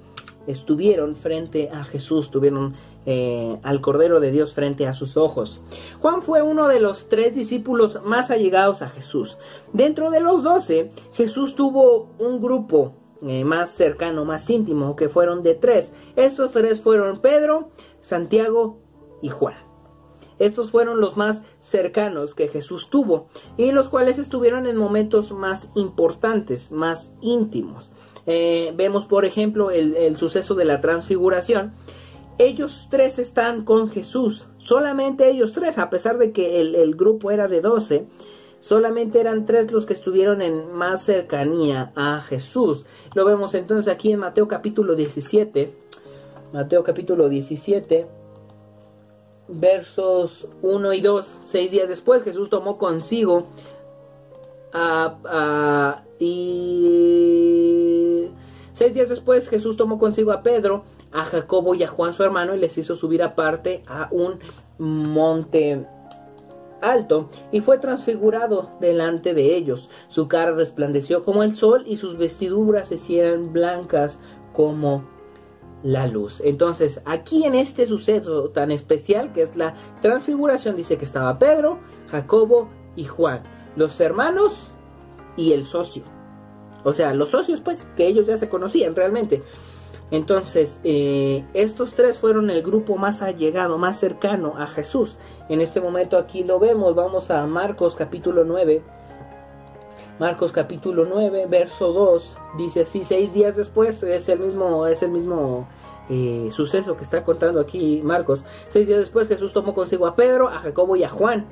estuvieron 0.46 1.16
frente 1.16 1.70
a 1.70 1.84
Jesús, 1.84 2.30
tuvieron 2.30 2.74
eh, 3.06 3.58
al 3.62 3.80
Cordero 3.80 4.20
de 4.20 4.30
Dios 4.30 4.54
frente 4.54 4.86
a 4.86 4.92
sus 4.92 5.16
ojos. 5.16 5.60
Juan 6.00 6.22
fue 6.22 6.42
uno 6.42 6.68
de 6.68 6.80
los 6.80 7.08
tres 7.08 7.34
discípulos 7.34 8.00
más 8.04 8.30
allegados 8.30 8.82
a 8.82 8.88
Jesús. 8.88 9.38
Dentro 9.72 10.10
de 10.10 10.20
los 10.20 10.42
doce, 10.42 10.90
Jesús 11.12 11.54
tuvo 11.54 12.08
un 12.18 12.40
grupo 12.40 12.94
eh, 13.22 13.44
más 13.44 13.70
cercano, 13.70 14.24
más 14.24 14.48
íntimo, 14.50 14.96
que 14.96 15.08
fueron 15.08 15.42
de 15.42 15.54
tres. 15.54 15.92
Estos 16.16 16.52
tres 16.52 16.80
fueron 16.80 17.20
Pedro, 17.20 17.70
Santiago 18.00 18.78
y 19.22 19.28
Juan. 19.28 19.56
Estos 20.38 20.70
fueron 20.70 21.00
los 21.00 21.16
más 21.16 21.42
cercanos 21.60 22.34
que 22.34 22.48
Jesús 22.48 22.90
tuvo 22.90 23.28
y 23.56 23.72
los 23.72 23.88
cuales 23.88 24.18
estuvieron 24.18 24.66
en 24.66 24.76
momentos 24.76 25.32
más 25.32 25.70
importantes, 25.74 26.72
más 26.72 27.12
íntimos. 27.20 27.92
Eh, 28.26 28.72
vemos, 28.76 29.06
por 29.06 29.24
ejemplo, 29.24 29.70
el, 29.70 30.16
suceso 30.16 30.54
de 30.54 30.64
la 30.64 30.80
transfiguración. 30.80 31.74
Ellos 32.38 32.88
tres 32.90 33.18
están 33.18 33.64
con 33.64 33.90
Jesús, 33.90 34.46
solamente 34.58 35.28
ellos 35.28 35.52
tres, 35.52 35.78
a 35.78 35.90
pesar 35.90 36.18
de 36.18 36.32
que 36.32 36.60
el, 36.60 36.74
el 36.74 36.96
grupo 36.96 37.30
era 37.30 37.46
de 37.46 37.60
doce, 37.60 38.06
solamente 38.60 39.20
eran 39.20 39.46
tres 39.46 39.70
los 39.70 39.86
que 39.86 39.92
estuvieron 39.92 40.42
en 40.42 40.72
más 40.72 41.02
cercanía 41.02 41.92
a 41.94 42.20
Jesús. 42.20 42.86
Lo 43.14 43.24
vemos 43.24 43.54
entonces 43.54 43.92
aquí 43.92 44.12
en 44.12 44.20
Mateo 44.20 44.48
capítulo 44.48 44.96
17. 44.96 45.74
Mateo 46.52 46.82
capítulo 46.82 47.28
17 47.28 48.24
versos 49.48 50.48
1 50.62 50.92
y 50.94 51.00
2. 51.00 51.38
Seis 51.44 51.70
días 51.70 51.88
después 51.88 52.22
Jesús 52.22 52.50
tomó 52.50 52.78
consigo 52.78 53.46
a, 54.72 56.02
y 56.18 58.28
seis 58.72 58.92
días 58.92 59.08
después 59.08 59.48
Jesús 59.48 59.76
tomó 59.76 59.98
consigo 59.98 60.32
a 60.32 60.42
Pedro, 60.42 60.84
a 61.14 61.24
Jacobo 61.24 61.74
y 61.74 61.84
a 61.84 61.88
Juan 61.88 62.12
su 62.12 62.22
hermano 62.22 62.54
y 62.54 62.58
les 62.58 62.76
hizo 62.76 62.94
subir 62.94 63.22
aparte 63.22 63.82
a 63.86 64.08
un 64.10 64.40
monte 64.78 65.86
alto 66.82 67.30
y 67.52 67.60
fue 67.60 67.78
transfigurado 67.78 68.68
delante 68.80 69.32
de 69.32 69.56
ellos. 69.56 69.88
Su 70.08 70.28
cara 70.28 70.50
resplandeció 70.52 71.24
como 71.24 71.42
el 71.42 71.56
sol 71.56 71.84
y 71.86 71.96
sus 71.96 72.18
vestiduras 72.18 72.88
se 72.88 72.96
hicieron 72.96 73.52
blancas 73.52 74.18
como 74.52 75.04
la 75.84 76.06
luz. 76.06 76.42
Entonces, 76.44 77.00
aquí 77.04 77.44
en 77.44 77.54
este 77.54 77.86
suceso 77.86 78.50
tan 78.50 78.70
especial 78.70 79.32
que 79.32 79.42
es 79.42 79.54
la 79.54 79.74
transfiguración, 80.02 80.76
dice 80.76 80.96
que 80.98 81.04
estaba 81.04 81.38
Pedro, 81.38 81.78
Jacobo 82.10 82.68
y 82.96 83.04
Juan, 83.04 83.42
los 83.76 84.00
hermanos 84.00 84.70
y 85.36 85.52
el 85.52 85.64
socio. 85.64 86.02
O 86.84 86.92
sea, 86.92 87.14
los 87.14 87.30
socios, 87.30 87.60
pues, 87.60 87.86
que 87.96 88.06
ellos 88.06 88.26
ya 88.26 88.36
se 88.36 88.48
conocían 88.48 88.94
realmente. 88.94 89.42
Entonces, 90.10 90.80
eh, 90.84 91.44
estos 91.54 91.94
tres 91.94 92.18
fueron 92.18 92.50
el 92.50 92.62
grupo 92.62 92.96
más 92.96 93.22
allegado, 93.22 93.78
más 93.78 93.98
cercano 93.98 94.54
a 94.58 94.66
Jesús. 94.66 95.18
En 95.48 95.60
este 95.60 95.80
momento 95.80 96.18
aquí 96.18 96.44
lo 96.44 96.58
vemos, 96.58 96.94
vamos 96.94 97.30
a 97.30 97.46
Marcos 97.46 97.96
capítulo 97.96 98.44
9. 98.44 98.82
Marcos 100.18 100.52
capítulo 100.52 101.04
9, 101.04 101.46
verso 101.48 101.92
2, 101.92 102.36
dice 102.56 102.82
así, 102.82 103.04
seis 103.04 103.34
días 103.34 103.56
después, 103.56 104.00
es 104.04 104.28
el 104.28 104.38
mismo, 104.38 104.86
es 104.86 105.02
el 105.02 105.10
mismo 105.10 105.66
eh, 106.08 106.50
suceso 106.52 106.96
que 106.96 107.02
está 107.02 107.24
contando 107.24 107.60
aquí 107.60 108.00
Marcos. 108.04 108.44
Seis 108.68 108.86
días 108.86 109.00
después 109.00 109.26
Jesús 109.26 109.52
tomó 109.52 109.74
consigo 109.74 110.06
a 110.06 110.14
Pedro, 110.14 110.48
a 110.48 110.60
Jacobo 110.60 110.94
y 110.94 111.02
a 111.02 111.08
Juan 111.08 111.46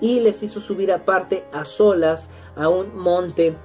y 0.00 0.20
les 0.20 0.42
hizo 0.42 0.60
subir 0.60 0.92
aparte 0.92 1.44
a 1.52 1.64
solas 1.64 2.30
a 2.54 2.68
un 2.68 2.96
monte 2.96 3.56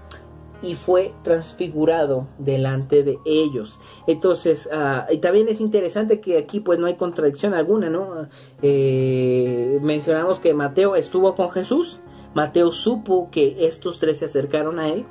y 0.62 0.76
fue 0.76 1.14
transfigurado 1.24 2.28
delante 2.38 3.04
de 3.04 3.18
ellos. 3.26 3.80
Entonces, 4.08 4.70
ah, 4.72 5.08
y 5.10 5.18
también 5.18 5.48
es 5.48 5.60
interesante 5.60 6.22
que 6.22 6.38
aquí 6.38 6.60
pues 6.60 6.80
no 6.80 6.88
hay 6.88 6.96
contradicción 6.96 7.54
alguna, 7.54 7.90
¿no? 7.90 8.28
Eh, 8.62 9.80
mencionamos 9.82 10.40
que 10.40 10.54
Mateo 10.54 10.96
estuvo 10.96 11.36
con 11.36 11.52
Jesús, 11.52 12.02
Mateo 12.34 12.72
supo 12.72 13.30
que 13.32 13.68
estos 13.68 14.00
tres 14.00 14.18
se 14.18 14.26
acercaron 14.26 14.80
a 14.80 14.90
él. 14.90 15.06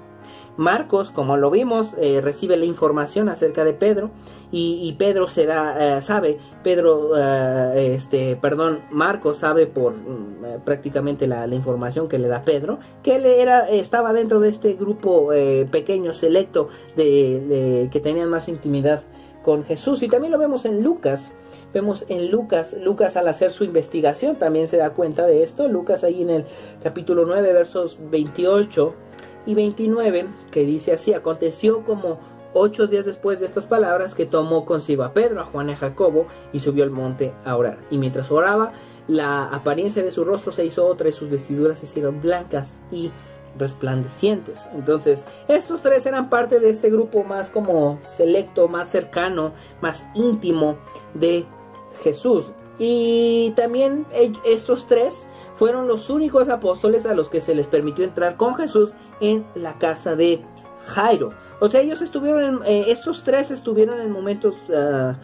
Marcos, 0.57 1.11
como 1.11 1.37
lo 1.37 1.51
vimos, 1.51 1.95
eh, 1.99 2.21
recibe 2.21 2.57
la 2.57 2.65
información 2.67 3.29
acerca 3.29 3.65
de 3.65 3.73
Pedro 3.73 4.11
y, 4.53 4.95
Pedro 4.99 5.29
se 5.29 5.47
da, 5.47 5.97
eh, 5.99 6.03
sabe, 6.03 6.39
Pedro, 6.65 7.13
eh, 7.17 7.95
este, 7.95 8.37
perdón, 8.37 8.81
Marcos 8.91 9.39
sabe 9.39 9.67
por 9.67 9.95
mm, 9.95 10.63
prácticamente 10.65 11.27
la, 11.27 11.47
información 11.47 12.09
que 12.09 12.19
le 12.19 12.29
da 12.29 12.43
Pedro 12.43 12.79
que 13.03 13.17
él 13.17 13.27
era, 13.27 13.71
estaba 13.71 14.13
dentro 14.13 14.41
de 14.41 14.49
este 14.49 14.75
grupo 14.75 15.31
pequeño, 15.71 16.13
selecto, 16.15 16.69
de, 16.97 17.89
que 17.91 18.01
tenían 18.01 18.29
más 18.29 18.49
intimidad 18.49 19.03
con 19.43 19.65
Jesús 19.65 20.03
y 20.03 20.09
también 20.09 20.33
lo 20.33 20.39
vemos 20.39 20.65
en 20.65 20.83
Lucas 20.83 21.33
Vemos 21.73 22.05
en 22.09 22.31
Lucas, 22.31 22.77
Lucas 22.81 23.17
al 23.17 23.29
hacer 23.29 23.53
su 23.53 23.65
investigación 23.65 24.37
también 24.37 24.67
se 24.67 24.77
da 24.77 24.91
cuenta 24.91 25.27
de 25.27 25.43
esto. 25.43 25.69
Lucas 25.69 26.03
ahí 26.03 26.23
en 26.23 26.31
el 26.31 26.45
capítulo 26.83 27.25
9, 27.27 27.53
versos 27.53 27.99
28 28.11 28.95
y 29.47 29.55
29, 29.55 30.27
que 30.51 30.65
dice 30.65 30.93
así, 30.93 31.15
aconteció 31.15 31.85
como 31.85 32.19
ocho 32.53 32.87
días 32.87 33.07
después 33.07 33.39
de 33.39 33.47
estas 33.47 33.67
palabras 33.67 34.15
que 34.15 34.27
tomó 34.27 34.65
consigo 34.65 35.05
a 35.05 35.13
Pedro, 35.13 35.41
a 35.41 35.45
Juan 35.45 35.71
y 35.71 35.73
a 35.73 35.77
Jacobo 35.77 36.27
y 36.53 36.59
subió 36.59 36.83
al 36.83 36.91
monte 36.91 37.33
a 37.45 37.57
orar. 37.57 37.79
Y 37.91 37.99
mientras 37.99 38.31
oraba, 38.31 38.73
la 39.07 39.45
apariencia 39.45 40.03
de 40.03 40.11
su 40.11 40.25
rostro 40.25 40.53
se 40.53 40.65
hizo 40.65 40.87
otra 40.87 41.09
y 41.09 41.13
sus 41.13 41.31
vestiduras 41.31 41.79
se 41.79 41.87
hicieron 41.87 42.21
blancas 42.21 42.81
y 42.91 43.11
resplandecientes. 43.59 44.69
Entonces, 44.75 45.27
estos 45.49 45.83
tres 45.83 46.07
eran 46.07 46.31
parte 46.31 46.61
de 46.61 46.71
este 46.71 46.91
grupo 46.91 47.25
más 47.25 47.49
como 47.49 47.99
selecto, 48.03 48.69
más 48.69 48.89
cercano, 48.89 49.53
más 49.81 50.07
íntimo 50.15 50.77
de 51.15 51.47
Jesús. 52.03 52.47
Y 52.79 53.53
también 53.57 54.07
estos 54.45 54.87
tres 54.87 55.27
fueron 55.55 55.87
los 55.87 56.09
únicos 56.09 56.49
apóstoles 56.49 57.05
a 57.05 57.15
los 57.15 57.29
que 57.29 57.43
se 57.43 57.55
les 57.55 57.67
permitió 57.67 58.05
entrar 58.05 58.37
con 58.39 58.55
Jesús 58.55 58.95
en 59.21 59.45
la 59.55 59.79
casa 59.79 60.17
de 60.17 60.43
Jairo. 60.87 61.35
O 61.61 61.69
sea, 61.69 61.83
ellos 61.83 62.01
estuvieron, 62.01 62.43
en, 62.43 62.63
eh, 62.67 62.85
estos 62.89 63.23
tres 63.23 63.51
estuvieron 63.51 64.01
en 64.01 64.11
momentos 64.11 64.55
ah, 64.75 65.19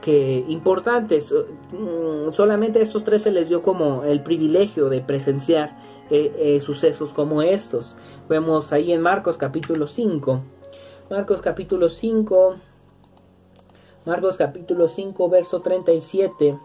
que 0.00 0.44
importantes. 0.48 1.34
Mm, 1.72 2.32
solamente 2.32 2.78
a 2.78 2.82
estos 2.82 3.04
tres 3.04 3.22
se 3.22 3.30
les 3.30 3.50
dio 3.50 3.62
como 3.62 4.04
el 4.04 4.22
privilegio 4.22 4.88
de 4.88 5.02
presenciar 5.02 5.76
eh, 6.10 6.32
eh, 6.38 6.60
sucesos 6.60 7.12
como 7.12 7.42
estos. 7.42 7.98
Vemos 8.28 8.72
ahí 8.72 8.92
en 8.92 9.02
Marcos 9.02 9.36
capítulo 9.36 9.86
5. 9.86 10.40
Marcos 11.10 11.42
capítulo 11.42 11.90
5 11.90 12.56
Marcos 14.04 14.36
capítulo 14.36 14.88
5, 14.88 15.28
verso 15.28 15.60
37, 15.60 16.58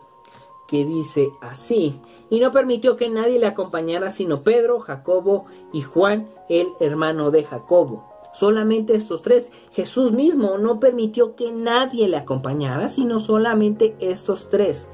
que 0.67 0.85
dice 0.85 1.29
así, 1.39 1.99
y 2.31 2.39
no 2.39 2.51
permitió 2.51 2.97
que 2.97 3.09
nadie 3.09 3.37
le 3.37 3.45
acompañara 3.45 4.09
sino 4.09 4.41
Pedro, 4.41 4.79
Jacobo 4.79 5.45
y 5.71 5.81
Juan, 5.81 6.29
el 6.49 6.67
hermano 6.79 7.29
de 7.29 7.43
Jacobo. 7.43 8.05
Solamente 8.33 8.95
estos 8.95 9.21
tres. 9.21 9.51
Jesús 9.71 10.11
mismo 10.11 10.57
no 10.57 10.79
permitió 10.79 11.35
que 11.35 11.51
nadie 11.51 12.07
le 12.07 12.17
acompañara, 12.17 12.89
sino 12.89 13.19
solamente 13.19 13.95
estos 13.99 14.49
tres. 14.49 14.89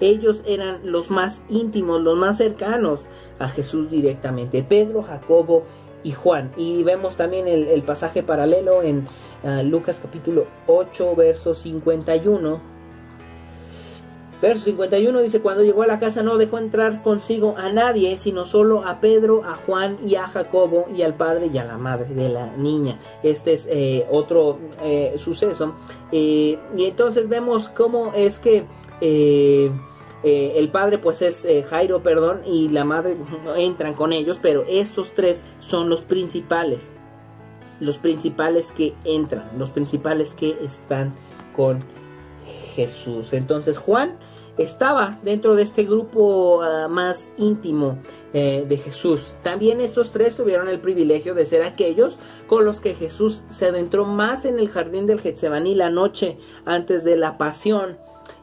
Ellos 0.00 0.42
eran 0.46 0.80
los 0.84 1.10
más 1.10 1.42
íntimos, 1.48 2.00
los 2.00 2.16
más 2.16 2.36
cercanos 2.36 3.06
a 3.38 3.48
Jesús 3.48 3.90
directamente. 3.90 4.62
Pedro, 4.62 5.02
Jacobo 5.02 5.64
y 6.02 6.12
Juan. 6.12 6.52
Y 6.56 6.82
vemos 6.82 7.16
también 7.16 7.46
el, 7.48 7.82
pasaje 7.82 8.22
paralelo 8.22 8.82
en 8.82 9.06
Lucas 9.64 10.00
capítulo 10.02 10.46
8, 10.66 11.14
verso 11.16 11.54
51. 11.54 12.78
Verso 14.40 14.66
51 14.66 15.20
dice, 15.20 15.40
cuando 15.40 15.64
llegó 15.64 15.82
a 15.82 15.88
la 15.88 15.98
casa 15.98 16.22
no 16.22 16.38
dejó 16.38 16.58
entrar 16.58 17.02
consigo 17.02 17.56
a 17.58 17.72
nadie, 17.72 18.16
sino 18.18 18.44
solo 18.44 18.84
a 18.86 19.00
Pedro, 19.00 19.42
a 19.44 19.56
Juan 19.56 19.98
y 20.06 20.14
a 20.14 20.28
Jacobo 20.28 20.86
y 20.94 21.02
al 21.02 21.14
padre 21.14 21.50
y 21.52 21.58
a 21.58 21.64
la 21.64 21.76
madre 21.76 22.14
de 22.14 22.28
la 22.28 22.46
niña. 22.56 23.00
Este 23.24 23.54
es 23.54 23.66
eh, 23.68 24.06
otro 24.10 24.58
eh, 24.80 25.16
suceso. 25.18 25.74
Eh, 26.12 26.56
y 26.76 26.84
entonces 26.84 27.28
vemos 27.28 27.68
cómo 27.70 28.12
es 28.14 28.38
que 28.38 28.64
el 30.22 30.68
padre 30.70 30.98
pues 30.98 31.20
es 31.22 31.46
Jairo, 31.68 32.00
perdón, 32.04 32.42
y 32.46 32.68
la 32.68 32.84
madre 32.84 33.16
entran 33.56 33.94
con 33.94 34.12
ellos, 34.12 34.38
pero 34.40 34.64
estos 34.68 35.14
tres 35.14 35.42
son 35.58 35.88
los 35.88 36.02
principales, 36.02 36.92
los 37.80 37.98
principales 37.98 38.72
que 38.72 38.94
entran, 39.04 39.50
los 39.58 39.70
principales 39.70 40.34
que 40.34 40.58
están 40.62 41.14
con 41.54 41.84
Jesús. 42.74 43.32
Entonces 43.32 43.78
Juan 43.78 44.18
estaba 44.58 45.18
dentro 45.22 45.54
de 45.54 45.62
este 45.62 45.84
grupo 45.84 46.62
ah, 46.62 46.88
más 46.88 47.30
íntimo 47.38 47.98
eh, 48.32 48.64
de 48.68 48.76
Jesús. 48.76 49.36
También 49.42 49.80
estos 49.80 50.10
tres 50.10 50.36
tuvieron 50.36 50.68
el 50.68 50.80
privilegio 50.80 51.34
de 51.34 51.46
ser 51.46 51.62
aquellos 51.62 52.18
con 52.46 52.64
los 52.64 52.80
que 52.80 52.94
Jesús 52.94 53.42
se 53.48 53.66
adentró 53.66 54.04
más 54.04 54.44
en 54.44 54.58
el 54.58 54.68
jardín 54.68 55.06
del 55.06 55.20
Getsemaní 55.20 55.74
la 55.74 55.90
noche 55.90 56.38
antes 56.64 57.04
de 57.04 57.16
la 57.16 57.38
pasión 57.38 57.98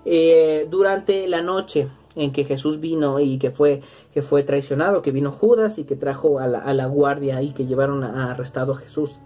eh, 0.06 0.68
durante 0.70 1.28
la 1.28 1.42
noche 1.42 1.90
en 2.16 2.32
que 2.32 2.46
Jesús 2.46 2.80
vino 2.80 3.20
y 3.20 3.38
que 3.38 3.52
fue, 3.52 3.82
que 4.14 4.22
fue 4.22 4.44
traicionado, 4.44 5.02
que 5.02 5.12
vino 5.12 5.32
Judas 5.32 5.78
y 5.78 5.84
que 5.84 5.96
trajo 5.96 6.40
a 6.40 6.48
la, 6.48 6.86
guardia 6.88 7.42
y 7.42 7.52
que 7.52 7.66
llevaron 7.66 8.04
a, 8.04 8.32
arrestado 8.32 8.74
a 8.74 8.76
Jesús. 8.76 9.20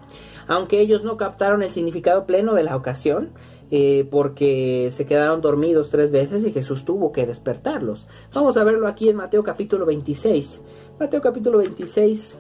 Aunque 0.47 0.82
ellos 0.82 1.04
no 1.04 1.17
captaron 1.17 1.62
el 1.62 1.71
significado 1.71 2.25
pleno 2.25 2.54
de 2.54 2.63
la 2.63 2.75
ocasión, 2.75 3.30
eh, 3.71 4.08
porque 4.10 4.88
se 4.89 5.06
quedaron 5.06 5.41
dormidos 5.41 5.91
tres 5.91 6.10
veces 6.10 6.43
y 6.43 6.52
Jesús 6.52 6.86
tuvo 6.86 7.12
que 7.12 7.28
despertarlos. 7.28 8.08
Vamos 8.34 8.58
a 8.58 8.63
verlo 8.63 8.88
aquí 8.88 9.10
en 9.10 9.15
Mateo 9.15 9.43
capítulo 9.43 9.86
26. 9.86 10.62
Mateo 10.99 11.21
capítulo 11.21 11.60
26, 11.60 12.36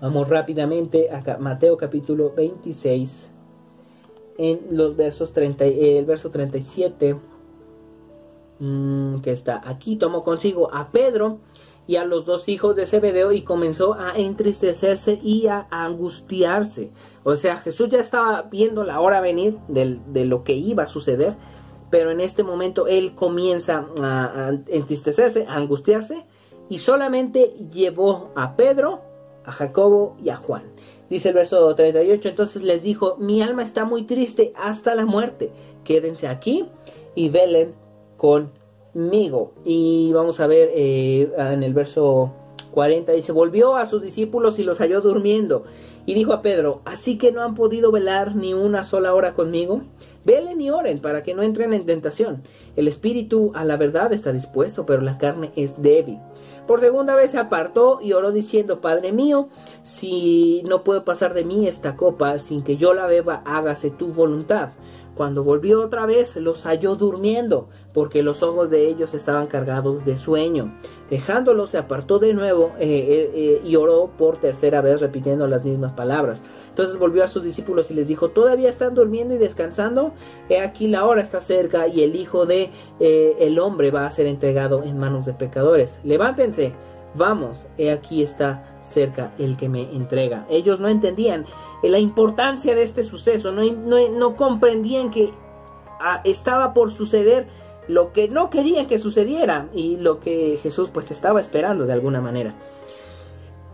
Vamos 0.00 0.30
rápidamente 0.30 1.08
a 1.10 1.36
Mateo 1.36 1.76
capítulo 1.76 2.32
26, 2.34 3.30
en 4.38 4.60
los 4.70 4.96
versos 4.96 5.30
30, 5.34 5.66
el 5.66 6.06
verso 6.06 6.30
37, 6.30 7.16
mm, 8.60 9.20
que 9.20 9.32
está 9.32 9.60
aquí, 9.64 9.96
tomó 9.96 10.22
consigo 10.22 10.72
a 10.72 10.90
Pedro 10.90 11.38
y 11.86 11.96
a 11.96 12.04
los 12.04 12.24
dos 12.24 12.48
hijos 12.48 12.76
de 12.76 12.86
Zebedeo 12.86 13.32
y 13.32 13.42
comenzó 13.42 13.94
a 13.94 14.16
entristecerse 14.16 15.18
y 15.22 15.48
a 15.48 15.66
angustiarse. 15.70 16.92
O 17.24 17.34
sea, 17.34 17.56
Jesús 17.58 17.88
ya 17.88 17.98
estaba 17.98 18.42
viendo 18.42 18.84
la 18.84 19.00
hora 19.00 19.20
venir 19.20 19.58
de 19.66 20.24
lo 20.24 20.44
que 20.44 20.52
iba 20.52 20.84
a 20.84 20.86
suceder, 20.86 21.34
pero 21.90 22.12
en 22.12 22.20
este 22.20 22.44
momento 22.44 22.86
él 22.86 23.16
comienza 23.16 23.86
a, 24.00 24.52
entristecerse, 24.68 25.46
a 25.48 25.56
angustiarse 25.56 26.24
y 26.68 26.78
solamente 26.78 27.56
llevó 27.72 28.30
a 28.36 28.54
Pedro, 28.54 29.00
a 29.44 29.50
Jacobo 29.50 30.16
y 30.22 30.30
a 30.30 30.36
Juan. 30.36 30.62
Dice 31.10 31.30
el 31.30 31.34
verso 31.34 31.74
38, 31.74 32.28
entonces 32.28 32.62
les 32.62 32.84
dijo, 32.84 33.16
mi 33.18 33.42
alma 33.42 33.64
está 33.64 33.84
muy 33.84 34.04
triste 34.04 34.52
hasta 34.56 34.94
la 34.94 35.06
muerte, 35.06 35.50
quédense 35.82 36.28
aquí 36.28 36.68
y 37.16 37.30
velen 37.30 37.74
con 38.20 38.50
Migo. 38.92 39.54
Y 39.64 40.12
vamos 40.12 40.40
a 40.40 40.46
ver 40.46 40.70
eh, 40.74 41.32
en 41.38 41.62
el 41.62 41.72
verso 41.72 42.34
40 42.72 43.12
dice, 43.12 43.32
volvió 43.32 43.76
a 43.76 43.86
sus 43.86 44.02
discípulos 44.02 44.58
y 44.58 44.62
los 44.62 44.78
halló 44.78 45.00
durmiendo. 45.00 45.64
Y 46.04 46.12
dijo 46.12 46.34
a 46.34 46.42
Pedro, 46.42 46.82
así 46.84 47.16
que 47.16 47.32
no 47.32 47.40
han 47.40 47.54
podido 47.54 47.90
velar 47.90 48.36
ni 48.36 48.52
una 48.52 48.84
sola 48.84 49.14
hora 49.14 49.32
conmigo. 49.32 49.84
Velen 50.26 50.60
y 50.60 50.70
oren 50.70 51.00
para 51.00 51.22
que 51.22 51.32
no 51.32 51.42
entren 51.42 51.72
en 51.72 51.86
tentación. 51.86 52.42
El 52.76 52.88
espíritu 52.88 53.52
a 53.54 53.64
la 53.64 53.78
verdad 53.78 54.12
está 54.12 54.32
dispuesto, 54.32 54.84
pero 54.84 55.00
la 55.00 55.16
carne 55.16 55.50
es 55.56 55.80
débil. 55.80 56.18
Por 56.66 56.80
segunda 56.80 57.14
vez 57.14 57.30
se 57.30 57.38
apartó 57.38 58.00
y 58.02 58.12
oró 58.12 58.32
diciendo, 58.32 58.82
Padre 58.82 59.12
mío, 59.12 59.48
si 59.82 60.62
no 60.66 60.84
puedo 60.84 61.06
pasar 61.06 61.32
de 61.32 61.44
mí 61.44 61.66
esta 61.66 61.96
copa 61.96 62.38
sin 62.38 62.62
que 62.62 62.76
yo 62.76 62.92
la 62.92 63.06
beba, 63.06 63.42
hágase 63.46 63.88
tu 63.90 64.12
voluntad. 64.12 64.70
Cuando 65.20 65.44
volvió 65.44 65.82
otra 65.82 66.06
vez, 66.06 66.34
los 66.36 66.64
halló 66.64 66.96
durmiendo, 66.96 67.68
porque 67.92 68.22
los 68.22 68.42
ojos 68.42 68.70
de 68.70 68.88
ellos 68.88 69.12
estaban 69.12 69.48
cargados 69.48 70.06
de 70.06 70.16
sueño. 70.16 70.72
Dejándolos, 71.10 71.68
se 71.68 71.76
apartó 71.76 72.18
de 72.18 72.32
nuevo 72.32 72.72
eh, 72.78 72.88
eh, 72.88 73.30
eh, 73.34 73.62
y 73.62 73.76
oró 73.76 74.10
por 74.16 74.38
tercera 74.38 74.80
vez, 74.80 75.02
repitiendo 75.02 75.46
las 75.46 75.62
mismas 75.62 75.92
palabras. 75.92 76.40
Entonces 76.70 76.98
volvió 76.98 77.22
a 77.22 77.28
sus 77.28 77.42
discípulos 77.42 77.90
y 77.90 77.94
les 77.94 78.08
dijo, 78.08 78.30
¿todavía 78.30 78.70
están 78.70 78.94
durmiendo 78.94 79.34
y 79.34 79.36
descansando? 79.36 80.14
He 80.48 80.58
aquí 80.58 80.88
la 80.88 81.04
hora 81.04 81.20
está 81.20 81.42
cerca 81.42 81.86
y 81.86 82.02
el 82.02 82.16
Hijo 82.16 82.46
de 82.46 82.70
el 82.98 83.58
hombre 83.58 83.90
va 83.90 84.06
a 84.06 84.10
ser 84.10 84.24
entregado 84.26 84.84
en 84.84 84.96
manos 84.96 85.26
de 85.26 85.34
pecadores. 85.34 86.00
Levántense, 86.02 86.72
vamos, 87.14 87.66
he 87.78 87.90
aquí 87.90 88.22
está 88.22 88.78
cerca 88.82 89.32
el 89.38 89.56
que 89.56 89.68
me 89.68 89.82
entrega. 89.82 90.46
Ellos 90.48 90.80
no 90.80 90.88
entendían 90.88 91.46
la 91.82 91.98
importancia 91.98 92.74
de 92.74 92.82
este 92.82 93.02
suceso, 93.02 93.52
no, 93.52 94.36
comprendían 94.36 95.10
que 95.10 95.30
ah, 96.00 96.20
estaba 96.24 96.74
por 96.74 96.90
suceder 96.90 97.48
lo 97.88 98.12
que 98.12 98.28
no 98.28 98.50
querían 98.50 98.86
que 98.86 98.98
sucediera 98.98 99.68
y 99.74 99.96
lo 99.96 100.20
que 100.20 100.58
Jesús 100.62 100.90
pues 100.90 101.10
estaba 101.10 101.40
esperando 101.40 101.86
de 101.86 101.92
alguna 101.92 102.20
manera. 102.20 102.54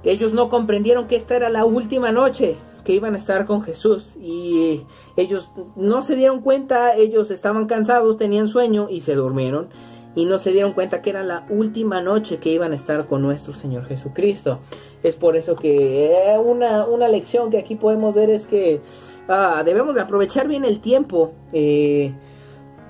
Ellos 0.05 0.33
no 0.33 0.49
comprendieron 0.49 1.09
que 1.09 1.17
esta 1.17 1.35
era 1.37 1.51
la 1.51 1.65
última 1.65 2.13
noche 2.13 2.57
que 2.85 2.95
iban 2.95 3.15
a 3.15 3.19
estar 3.19 3.47
con 3.47 3.63
Jesús 3.63 4.15
y 4.17 4.85
ellos 5.17 5.51
no 5.75 6.03
se 6.03 6.15
dieron 6.15 6.41
cuenta, 6.41 6.95
ellos 6.95 7.33
estaban 7.33 7.67
cansados, 7.67 8.17
tenían 8.17 8.49
sueño 8.49 8.87
y 8.89 9.01
se 9.01 9.17
durmieron 9.17 9.69
y 10.17 10.25
no 10.25 10.39
se 10.39 10.51
dieron 10.51 10.73
cuenta 10.73 11.03
que 11.03 11.11
era 11.11 11.23
la 11.23 11.47
última 11.51 12.01
noche 12.01 12.39
que 12.39 12.51
iban 12.51 12.73
a 12.73 12.75
estar 12.75 13.07
con 13.07 13.23
nuestro 13.23 13.53
Señor 13.53 13.85
Jesucristo. 13.85 14.61
Es 15.03 15.15
por 15.15 15.37
eso 15.37 15.55
que 15.55 16.07
eh, 16.07 16.39
una, 16.39 16.87
una 16.87 17.07
lección 17.07 17.51
que 17.51 17.59
aquí 17.59 17.77
podemos 17.77 18.15
ver 18.15 18.31
es 18.31 18.47
que 18.47 18.81
ah, 19.29 19.63
debemos 19.65 19.95
de 19.95 20.01
aprovechar 20.01 20.49
bien 20.49 20.65
el 20.65 20.81
tiempo. 20.81 21.35
Eh, 21.53 22.15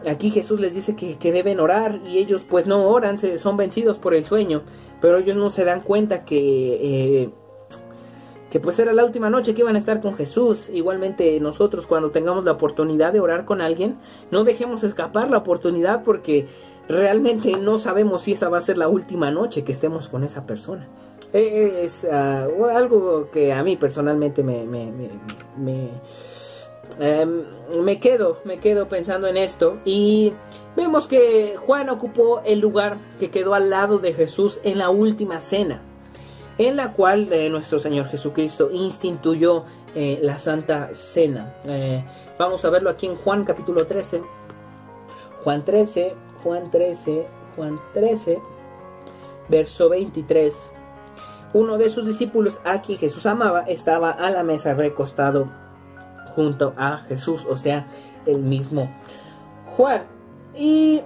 aquí 0.09 0.31
Jesús 0.31 0.61
les 0.61 0.73
dice 0.73 0.95
que, 0.95 1.33
deben 1.33 1.59
orar 1.59 2.01
y 2.07 2.19
ellos 2.19 2.45
pues 2.49 2.65
no 2.67 2.89
oran, 2.89 3.19
se, 3.19 3.39
son 3.39 3.57
vencidos 3.57 3.99
por 3.99 4.15
el 4.15 4.25
sueño, 4.25 4.62
pero 5.01 5.19
ellos 5.19 5.37
no 5.37 5.51
se 5.51 5.65
dan 5.65 5.81
cuenta 5.83 6.25
que... 6.25 6.39
Eh, 7.21 7.31
que 8.51 8.61
pues 8.61 8.79
era 8.79 8.93
la 8.93 9.05
última 9.05 9.29
noche 9.29 9.55
que 9.55 9.62
iban 9.62 9.75
a 9.75 9.79
estar 9.79 10.01
con 10.01 10.15
Jesús. 10.15 10.71
Igualmente 10.73 11.39
nosotros 11.41 11.87
cuando 11.87 12.11
tengamos 12.12 12.45
la 12.45 12.53
oportunidad 12.53 13.12
de 13.12 13.19
orar 13.19 13.45
con 13.45 13.61
alguien, 13.61 13.99
no 14.31 14.45
dejemos 14.45 14.85
escapar 14.85 15.29
la 15.31 15.39
oportunidad 15.39 16.05
porque 16.05 16.47
realmente 16.88 17.57
no 17.57 17.79
sabemos 17.79 18.22
si 18.22 18.33
esa 18.33 18.49
va 18.49 18.59
a 18.59 18.61
ser 18.61 18.79
la 18.79 18.88
última 18.88 19.31
noche 19.31 19.64
que 19.64 19.72
estemos 19.72 20.09
con 20.09 20.25
esa 20.25 20.46
persona. 20.46 20.88
Eh, 21.33 21.40
eh, 21.40 21.85
es 21.85 22.07
ah, 22.11 22.46
algo 22.72 23.31
que 23.31 23.53
a 23.53 23.62
mí 23.62 23.77
personalmente 23.77 24.42
me, 24.42 24.64
me, 24.64 24.92
me, 25.57 25.90
em, 27.01 27.44
me, 27.83 27.99
quedo, 27.99 28.38
me 28.44 28.59
quedo 28.59 28.88
pensando 28.88 29.27
en 29.27 29.37
esto 29.37 29.79
y 29.85 30.33
vemos 30.77 31.09
que 31.09 31.57
Juan 31.59 31.90
ocupó 31.90 32.42
el 32.44 32.61
lugar 32.61 32.96
que 33.18 33.31
quedó 33.31 33.55
al 33.55 33.70
lado 33.70 33.99
de 33.99 34.14
Jesús 34.14 34.61
en 34.62 34.79
la 34.79 34.88
última 34.88 35.40
cena, 35.40 35.83
en 36.59 36.77
la 36.77 36.92
cual 36.92 37.33
eh, 37.33 37.51
nuestro 37.51 37.81
Señor 37.81 38.07
Jesucristo 38.07 38.70
instituyó 38.72 39.64
la 39.94 40.38
Santa 40.38 40.90
Cena. 40.92 41.55
vamos 42.38 42.62
a 42.66 42.68
verlo 42.68 42.90
aquí 42.90 43.07
en 43.07 43.16
Juan 43.16 43.46
capítulo 43.46 43.87
13. 43.87 44.20
Juan 45.42 45.64
13, 45.64 46.14
Juan 46.42 46.70
13, 46.70 47.27
Juan 47.57 47.81
13, 47.94 48.40
verso 49.49 49.88
23. 49.88 50.70
Uno 51.55 51.79
de 51.79 51.90
sus 51.90 52.07
discípulos 52.07 52.61
a 52.64 52.83
quien 52.83 52.99
Jesús 52.99 53.27
amaba 53.27 53.62
estaba 53.62 54.11
a 54.11 54.31
la 54.31 54.42
mesa 54.42 54.75
recostado 54.75 55.49
junto 56.35 56.75
a 56.77 56.99
Jesús, 57.09 57.46
o 57.49 57.57
sea, 57.57 57.87
el 58.27 58.40
mismo 58.40 58.90
Juan. 59.77 60.03
Y 60.55 61.03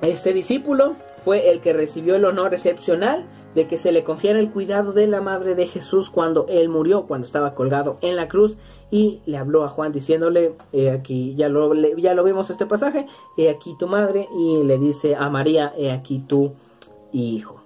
este 0.00 0.32
discípulo 0.32 0.96
fue 1.24 1.50
el 1.50 1.60
que 1.60 1.72
recibió 1.72 2.16
el 2.16 2.24
honor 2.24 2.54
excepcional 2.54 3.26
de 3.54 3.66
que 3.68 3.76
se 3.76 3.92
le 3.92 4.02
confiara 4.02 4.40
el 4.40 4.50
cuidado 4.50 4.92
de 4.92 5.06
la 5.06 5.20
madre 5.20 5.54
de 5.54 5.66
Jesús 5.66 6.10
cuando 6.10 6.46
él 6.48 6.68
murió, 6.68 7.06
cuando 7.06 7.24
estaba 7.24 7.54
colgado 7.54 7.98
en 8.00 8.16
la 8.16 8.28
cruz, 8.28 8.56
y 8.92 9.22
le 9.26 9.38
habló 9.38 9.64
a 9.64 9.68
Juan 9.68 9.90
diciéndole, 9.90 10.54
aquí 10.94 11.34
ya 11.34 11.48
lo, 11.48 11.74
ya 11.74 12.14
lo 12.14 12.22
vimos 12.22 12.50
este 12.50 12.66
pasaje, 12.66 13.06
he 13.36 13.50
aquí 13.50 13.74
tu 13.78 13.88
madre, 13.88 14.28
y 14.38 14.62
le 14.62 14.78
dice 14.78 15.16
a 15.16 15.28
María, 15.28 15.72
he 15.76 15.90
aquí 15.90 16.20
tu 16.20 16.52
hijo. 17.10 17.62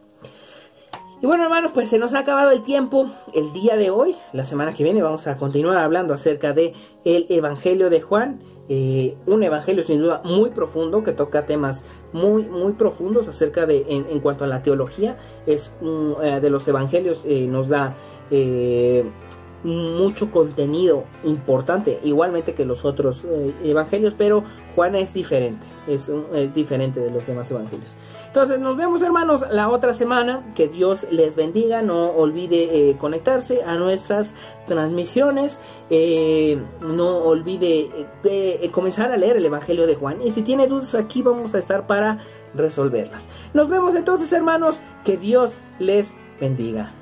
Y 1.21 1.27
bueno 1.27 1.45
hermanos, 1.45 1.73
pues 1.73 1.89
se 1.89 1.99
nos 1.99 2.13
ha 2.13 2.19
acabado 2.21 2.51
el 2.51 2.63
tiempo 2.63 3.11
el 3.33 3.53
día 3.55 3.77
de 3.77 3.91
hoy. 3.91 4.17
La 4.35 4.45
semana 4.45 4.75
que 4.75 4.85
viene 4.85 5.03
vamos 5.03 5.27
a 5.27 5.39
continuar 5.39 5.79
hablando 5.79 6.13
acerca 6.13 6.53
de 6.53 6.75
el 7.05 7.27
Evangelio 7.31 7.89
de 7.89 8.03
Juan. 8.03 8.41
Eh, 8.69 9.17
un 9.27 9.45
evangelio 9.45 9.85
sin 9.85 10.01
duda 10.01 10.23
muy 10.25 10.51
profundo 10.51 11.05
que 11.05 11.13
toca 11.13 11.47
temas 11.47 11.85
muy 12.13 12.47
muy 12.47 12.73
profundos 12.73 13.29
acerca 13.29 13.65
de 13.65 13.87
en, 13.89 14.19
cuanto 14.19 14.43
a 14.43 14.49
la 14.49 14.61
teología 14.61 15.19
es 15.47 15.73
eh, 16.21 16.41
de 16.43 16.51
los 16.51 16.67
evangelios 16.67 17.25
eh, 17.27 17.47
nos 17.47 17.69
da 17.69 17.95
mucho 19.67 20.31
contenido 20.31 21.05
importante, 21.25 21.99
igualmente 22.05 22.55
que 22.55 22.65
los 22.65 22.85
otros 22.85 23.25
eh, 23.25 23.53
evangelios, 23.65 24.15
pero 24.15 24.45
Juan 24.75 24.95
es 24.95 25.13
diferente, 25.13 25.67
es, 25.89 26.09
diferente 26.55 27.01
de 27.01 27.11
los 27.11 27.27
demás 27.27 27.51
evangelios. 27.51 27.97
Entonces 28.29 28.61
nos 28.61 28.77
vemos 28.77 29.03
hermanos 29.03 29.45
la 29.51 29.69
otra 29.69 29.93
semana, 29.93 30.53
que 30.55 30.69
Dios 30.69 31.07
les 31.11 31.35
bendiga, 31.35 31.83
no 31.83 32.11
olvide 32.11 32.91
eh, 32.91 32.97
conectarse 32.97 33.63
a 33.65 33.77
nuestras 33.77 34.35
transmisiones, 34.69 35.59
eh, 35.91 36.63
no 36.81 37.19
olvide 37.19 37.91
comenzar 38.71 39.11
a 39.11 39.17
leer 39.17 39.37
el 39.37 39.47
Evangelio 39.47 39.87
de 39.87 39.97
Juan 39.97 40.23
y 40.23 40.31
si 40.31 40.43
tiene 40.43 40.67
dudas 40.67 40.95
aquí 40.95 41.23
vamos 41.23 41.55
a 41.55 41.59
estar 41.59 41.87
para 41.87 42.25
resolverlas. 42.55 43.29
Nos 43.53 43.69
vemos 43.69 43.95
entonces 43.97 44.33
hermanos, 44.33 44.81
que 45.05 45.17
Dios 45.17 45.59
les 45.79 46.15
bendiga. 46.41 46.93